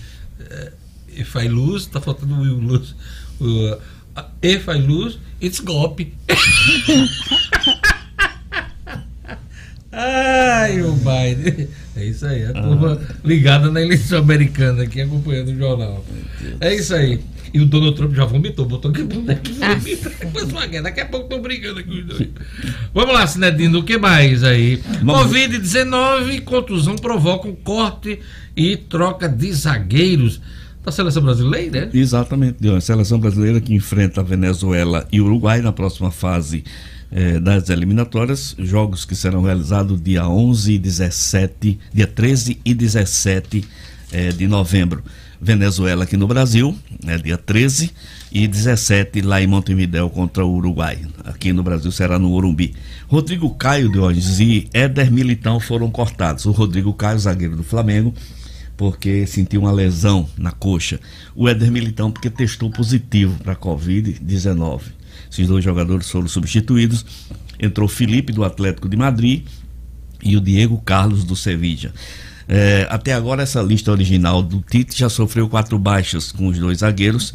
[0.41, 0.73] eh,
[1.15, 2.83] If I lose, tá faltando o.
[3.41, 3.79] O, uh,
[4.43, 6.15] If I lose, it's golpe.
[9.93, 11.69] Ai, o Biden.
[11.97, 16.05] É isso aí, a turma ligada na eleição americana aqui, acompanhando o jornal.
[16.61, 17.21] É isso aí.
[17.53, 20.11] E o Donald Trump já vomitou, botou que boneco vomita.
[20.19, 20.85] Depois uma guerra.
[20.85, 22.29] Daqui a pouco estão brigando aqui os dois.
[22.93, 24.83] Vamos lá, Sinedino, o que mais aí?
[25.05, 28.19] Covid-19 e contusão provocam corte
[28.57, 30.41] e troca de zagueiros
[30.85, 31.91] da seleção brasileira, né?
[31.95, 32.69] Exatamente.
[32.69, 36.65] A seleção brasileira que enfrenta a Venezuela e o Uruguai na próxima fase
[37.11, 43.65] eh, das eliminatórias, jogos que serão realizados dia 11 e 17, dia 13 e 17
[44.13, 45.03] eh, de novembro.
[45.41, 47.93] Venezuela aqui no Brasil, né, dia 13
[48.33, 50.99] e 17 lá em Montevideo contra o Uruguai.
[51.25, 52.75] Aqui no Brasil será no Urumbi.
[53.07, 56.47] Rodrigo Caio de hoje e Éder Militão foram cortados.
[56.47, 58.15] O Rodrigo Caio, zagueiro do Flamengo,
[58.77, 60.99] porque sentiu uma lesão na coxa.
[61.35, 64.81] O Éder Militão, porque testou positivo para a Covid-19.
[65.31, 67.05] Esses dois jogadores foram substituídos.
[67.59, 69.45] Entrou Felipe do Atlético de Madrid
[70.23, 71.93] e o Diego Carlos do Sevilla.
[72.47, 76.79] É, até agora, essa lista original do Tite já sofreu quatro baixas com os dois
[76.79, 77.33] zagueiros.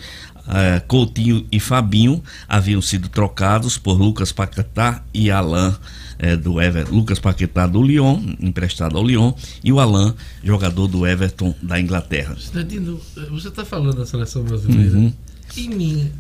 [0.48, 5.76] É, Coutinho e Fabinho haviam sido trocados por Lucas Paquetá e Alain
[6.18, 6.96] é, do Everton.
[6.96, 9.34] Lucas Paquetá do Lyon, emprestado ao Lyon,
[9.64, 12.36] e o Alain, jogador do Everton da Inglaterra.
[12.40, 13.00] Cidadino,
[13.30, 14.98] você está falando da seleção brasileira.
[14.98, 15.14] Uhum.
[15.56, 16.12] Em mim,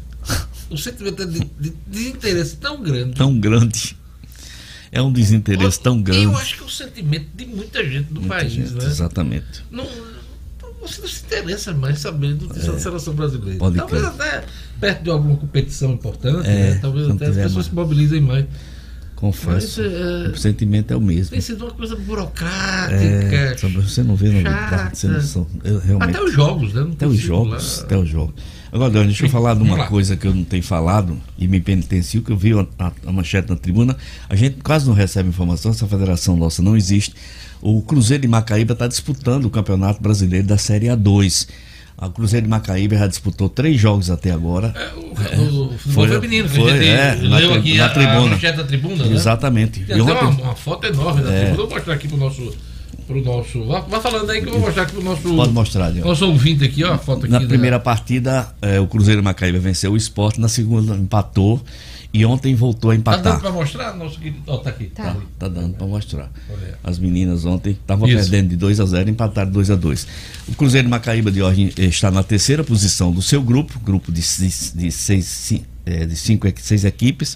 [0.70, 3.14] o sentimento é de, de desinteresse tão grande.
[3.16, 3.98] Tão grande.
[4.92, 6.24] É um desinteresse tão grande.
[6.24, 8.86] Eu acho que é o sentimento de muita gente do Muita país, gente, né?
[8.86, 9.64] Exatamente.
[9.70, 9.86] Não,
[10.82, 13.60] você não se interessa mais sabendo do é da seleção brasileira.
[13.60, 14.14] pode Talvez crer.
[14.14, 14.46] até
[14.80, 16.80] perto de alguma competição importante, É, né?
[16.82, 17.66] talvez até as pessoas mais.
[17.68, 18.46] se mobilizem mais.
[19.16, 19.82] Confesso.
[19.82, 21.32] Mas, é, o sentimento é o mesmo.
[21.32, 22.96] Tem sido uma coisa burocrática.
[22.96, 24.96] É, você não vê novidade, chata.
[24.96, 26.88] você não são- eu realmente- Até os jogos, né?
[26.94, 27.84] Até os jogos, lá.
[27.84, 28.42] até os jogos.
[28.72, 31.60] Agora, Dani, deixa eu falar de uma coisa que eu não tenho falado e me
[31.60, 33.98] penitencio, que eu vi a, a- a manchete na tribuna.
[34.30, 37.14] A gente quase não recebe informação, essa federação nossa não existe.
[37.62, 41.48] O Cruzeiro de Macaíba está disputando o Campeonato Brasileiro da Série A2.
[42.02, 44.74] O Cruzeiro de Macaíba já disputou três jogos até agora.
[44.74, 48.18] É, o, o futebol feminino, que foi, gente é, leu aqui na a, tribuna.
[48.18, 49.14] a manchete da tribuna, né?
[49.16, 49.80] Exatamente.
[49.82, 51.40] Tem E ontem- uma, uma foto enorme da É.
[51.48, 51.58] tribuna.
[51.68, 52.56] Vou mostrar aqui pro nosso.
[53.10, 55.24] Pro nosso vá, vá falando aí que eu vou mostrar aqui pro nosso.
[55.36, 56.08] Pode mostrar, Diogo.
[56.08, 57.30] Nosso ouvinte aqui, ó, a foto aqui.
[57.32, 61.60] Na da- primeira partida, eh, o Cruzeiro Macaíba venceu o esporte, na segunda empatou
[62.14, 63.24] e ontem voltou a Tá empatar.
[63.24, 63.96] dando pra mostrar?
[63.98, 64.38] Nosso querido.
[64.46, 64.86] Ó, tá aqui.
[64.86, 66.32] Tá, tá dando para mostrar.
[66.84, 70.06] As meninas ontem estavam perdendo de 2 a 0 empataram 2 a 2
[70.48, 74.12] O Cruzeiro de Macaíba de ordem eh, está na terceira posição do seu grupo, grupo
[74.12, 75.52] de, seis- de, seis,
[75.84, 77.36] eh, de cinco, seis equipes.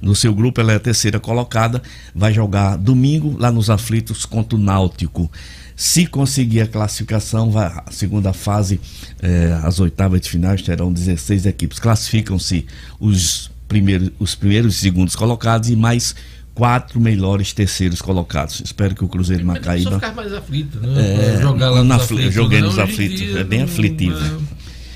[0.00, 1.82] No seu grupo, ela é a terceira colocada.
[2.14, 5.30] Vai jogar domingo lá nos aflitos contra o Náutico.
[5.76, 8.80] Se conseguir a classificação, vai a segunda fase,
[9.22, 11.78] eh, as oitavas de finais terão 16 equipes.
[11.78, 12.66] Classificam-se
[12.98, 16.14] os primeiros, os primeiros e segundos colocados e mais
[16.54, 18.60] quatro melhores terceiros colocados.
[18.62, 19.92] Espero que o Cruzeiro de Só Macaíba.
[19.94, 21.36] ficar mais aflito, né?
[21.36, 22.66] É, jogar lá nos afli- aflitos, joguei né?
[22.66, 24.18] nos aflitos, é bem aflitivo.
[24.18, 24.30] é.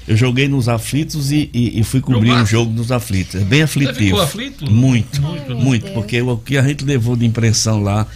[0.07, 3.37] Eu joguei nos aflitos e, e- e fui cobrir um jogo nos aflitos.
[3.41, 3.97] É bem aflitivo.
[3.99, 4.71] ficou aflito?
[4.71, 5.93] Muito, Muito, muito, né?
[5.93, 8.07] porque o que a gente levou de impressão lá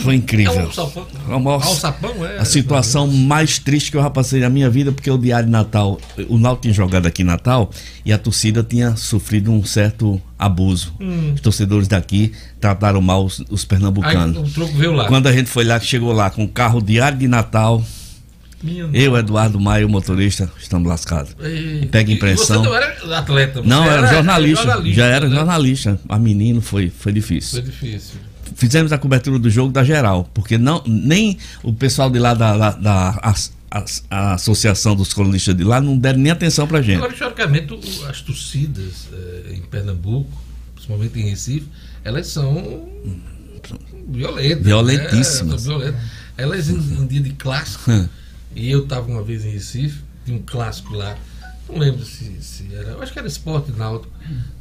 [0.00, 0.52] foi incrível.
[0.52, 1.06] É um alçapão.
[1.40, 2.38] Nossa, Alçapão, é.
[2.38, 5.52] a situação mais triste que eu já passei na minha vida, porque o Diário de
[5.52, 5.98] Natal,
[6.28, 7.70] o Náutico tinha jogado aqui em Natal
[8.04, 10.92] e a torcida tinha sofrido um certo abuso.
[11.00, 11.32] Hum.
[11.34, 14.36] Os torcedores daqui trataram mal os, os pernambucanos.
[14.36, 15.06] Aí o troco veio lá.
[15.06, 17.82] Quando a gente foi lá, que chegou lá com o carro Diário de Natal,
[18.62, 21.34] Minha eu, Eduardo Maia, o motorista, estamos lascados.
[21.42, 22.62] E- Pega e impressão.
[22.62, 25.36] Você não era atleta, Não, era jornalista, já era né?
[25.36, 25.98] jornalista.
[26.08, 27.62] A menino foi, foi difícil.
[27.62, 28.20] Foi difícil.
[28.56, 32.56] Fizemos a cobertura do jogo da geral, porque não, nem o pessoal de lá da,
[32.56, 36.82] da, da- as- as- a associação dos colunistas de lá não deram nem atenção pra
[36.82, 36.96] gente.
[36.96, 37.72] Agora, historicamente,
[38.10, 40.30] as torcidas eh, em Pernambuco,
[40.74, 41.66] principalmente em Recife,
[42.04, 42.88] elas são
[44.08, 44.64] violentas.
[44.64, 45.64] Violentíssimas.
[45.64, 45.70] Né?
[45.70, 46.00] São violentas.
[46.36, 48.08] Elas, em, em dia de clássico, Hum.
[48.54, 51.16] E eu estava uma vez em Recife, tinha um clássico lá,
[51.68, 54.12] não lembro se, se era, eu acho que era esporte náutico.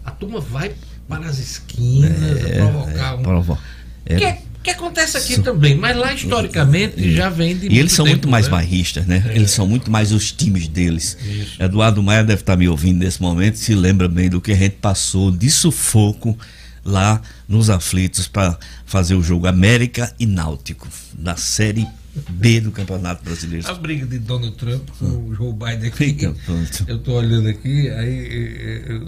[0.05, 0.73] A turma vai
[1.07, 3.21] para as esquinas É, provocar é, um.
[3.23, 3.57] provo-
[4.05, 4.15] é.
[4.15, 8.15] Que, que acontece aqui também, mas lá historicamente já vem de E eles são tempo,
[8.17, 8.51] muito mais né?
[8.51, 9.23] bairristas, né?
[9.27, 9.35] É.
[9.35, 11.17] Eles são muito mais os times deles.
[11.23, 11.61] Isso.
[11.63, 14.75] Eduardo Maia deve estar me ouvindo nesse momento, se lembra bem do que a gente
[14.75, 16.37] passou de sufoco
[16.85, 21.87] lá nos aflitos para fazer o jogo América e Náutico, da Série
[22.29, 23.67] B do Campeonato Brasileiro.
[23.69, 26.13] A briga de Donald Trump com o Joe Biden aqui.
[26.45, 26.85] Pronto.
[26.87, 28.99] Eu estou olhando aqui, aí eh, eh,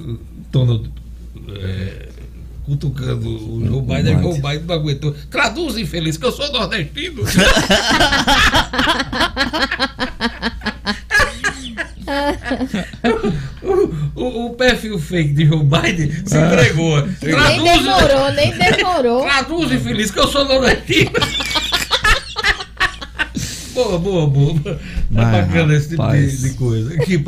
[0.51, 0.89] Donald
[1.49, 2.09] eh,
[2.65, 5.15] cutucando o Joe Biden, o Joe Biden não aguentou.
[5.29, 7.23] Traduz, infeliz, que eu sou nordestino.
[13.63, 17.01] o, o- o perfil fake de Joe Biden se entregou.
[17.21, 19.21] Nem demorou, nem demorou.
[19.23, 21.11] Traduz, infeliz, que eu sou nordestino.
[23.73, 24.59] Boa, boa, boa.
[24.65, 24.77] É
[25.09, 26.93] Mas, bacana esse tipo de, de coisa.
[26.93, 27.23] Aqui,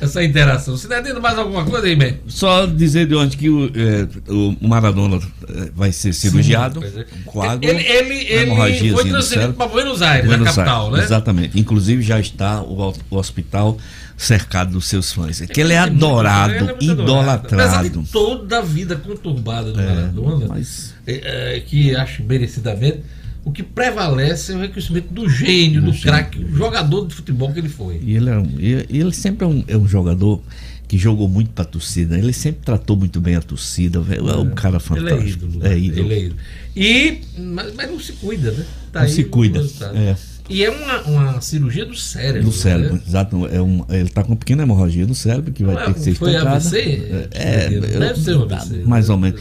[0.00, 0.76] essa interação.
[0.76, 2.14] Se der dentro mais alguma coisa aí, man?
[2.26, 6.80] Só dizer de onde que o, é, o Maradona é, vai ser cirurgiado.
[6.80, 7.06] pois é.
[7.24, 10.98] com água, Ele, ele, ele foi do transferido para Buenos Aires, Buenos na capital, Aires,
[10.98, 11.04] né?
[11.04, 11.60] Exatamente.
[11.60, 13.78] Inclusive já está o, o hospital
[14.16, 15.40] cercado dos seus fãs.
[15.42, 17.46] É que ele é adorado, ele é muito adorado.
[17.46, 18.02] Apesar idolatrado.
[18.02, 20.60] de toda a vida conturbada do É, Maradona,
[21.06, 23.02] é, é, que acho merecidamente,
[23.46, 27.60] o que prevalece é o reconhecimento do gênio, do, craque, do jogador de futebol que
[27.60, 28.00] ele foi.
[28.02, 30.42] E ele, é um, e- e ele sempre é um, é um jogador
[30.88, 32.18] que jogou muito pra torcida.
[32.18, 33.98] Ele sempre tratou muito bem a torcida.
[33.98, 35.44] É um cara Ele é fantástico.
[35.46, 35.64] ídolo.
[35.64, 35.78] É né?
[35.78, 36.06] ídolo.
[36.06, 36.40] Ele é ídolo.
[36.76, 38.64] E, mas, mas não se cuida, né?
[38.92, 39.64] Tá Não se o cuida,
[39.94, 40.16] é.
[40.48, 42.44] E é uma, uma cirurgia do cérebro.
[42.44, 43.00] No cérebro, né?
[43.06, 43.46] exato.
[43.48, 45.94] É um, ele está com uma pequena hemorragia no cérebro que vai Não é- ter
[45.94, 46.56] que ser foi estancada.
[46.56, 47.28] AVC?
[47.32, 48.82] É, Deve eu- ser um AVC.
[48.84, 49.40] Mais ou menos.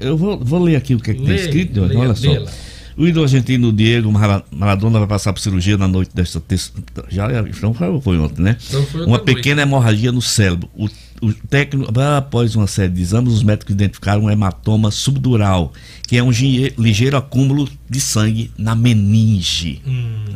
[0.00, 2.30] Eu vou, vou ler aqui o que, é que tem Lê, escrito, lê, olha só.
[2.96, 6.70] O ídolo argentino Diego Mara- Maradona vai passar por cirurgia na noite desta terça.
[7.08, 8.56] Já então foi, ontem, né?
[8.68, 10.68] Então foi Uma pequena hemorragia no cérebro.
[10.74, 10.88] O,
[11.22, 15.72] o técnico, após uma série de exames, os médicos identificaram um hematoma subdural,
[16.06, 19.80] que é um ligeiro acúmulo de sangue na meninge.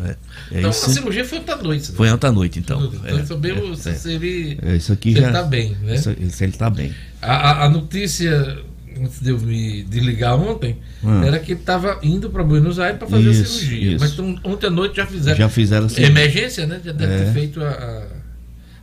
[0.05, 0.09] É,
[0.53, 0.87] é então isso.
[0.87, 1.91] a cirurgia foi ontem à noite.
[1.91, 1.97] né?
[1.97, 2.85] Foi ontem à noite, então.
[2.95, 3.95] Então É, sabemos é, é.
[3.95, 5.25] se ele, É, isso aqui se já.
[5.27, 5.95] ele tá bem, né?
[5.97, 6.95] Isso, se ele tá bem.
[7.21, 8.59] A, a- a notícia,
[9.01, 11.23] antes de eu me desligar ontem, Hum.
[11.23, 13.93] era que ele estava indo para Buenos Aires para fazer Isso, a cirurgia.
[13.93, 14.01] isso.
[14.01, 15.37] Mas então, ontem à noite já fizeram.
[15.39, 16.11] Já fizeram a cirurgia.
[16.11, 16.81] Emergência, né?
[16.85, 17.19] Já deve É.
[17.25, 17.69] ter feito a.
[17.69, 18.03] a...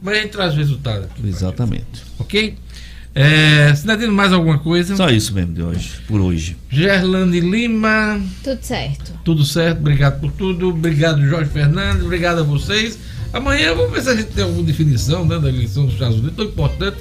[0.01, 1.27] Mas a gente traz o resultado aqui.
[1.27, 2.03] Exatamente.
[2.19, 2.55] Ok?
[3.15, 4.95] É, Cidadino, mais alguma coisa?
[4.95, 6.57] Só isso mesmo de hoje, por hoje.
[6.69, 9.13] Gerlane Lima, Tudo certo.
[9.23, 10.69] tudo certo, obrigado por tudo.
[10.69, 12.97] Obrigado, Jorge Fernandes, obrigado a vocês.
[13.31, 16.35] Amanhã vamos ver se a gente tem alguma definição né, da eleição dos Estados Unidos,
[16.35, 16.97] tão importante,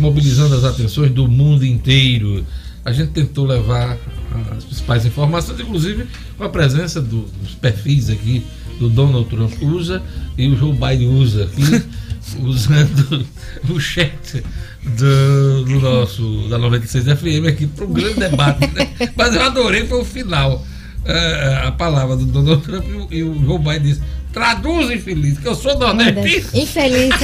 [0.00, 2.44] mobilizando as atenções do mundo inteiro.
[2.84, 3.98] A gente tentou levar
[4.56, 6.06] as principais informações, inclusive
[6.36, 8.42] com a presença do- dos perfis aqui
[8.78, 10.02] do Donald Trump usa
[10.38, 11.84] e o Joe Biden usa aqui,
[12.42, 13.26] usando
[13.68, 14.42] o chat
[14.82, 18.66] do, do nosso da 96 FM aqui para um grande debate.
[18.72, 19.10] Né?
[19.14, 20.64] Mas eu adorei foi o final.
[21.04, 24.00] Eh, a palavra do Donald Trump e o, e o Joe Biden disse:
[24.32, 26.46] traduz infeliz, que eu sou nordestino.
[26.54, 27.14] Infeliz.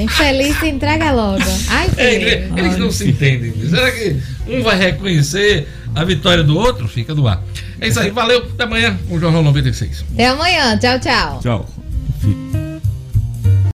[0.00, 1.42] Infeliz entrega logo.
[1.68, 3.52] Ai, É, ele- eles não se entendem.
[3.68, 4.16] Será que
[4.48, 6.88] um vai reconhecer a vitória do outro?
[6.88, 7.42] Fica no ar.
[7.80, 8.38] É isso aí, valeu.
[8.38, 10.04] Até amanhã com o Jornal 96.
[10.14, 10.76] Até amanhã.
[10.78, 11.40] Tchau, tchau.
[11.42, 11.75] Tchau.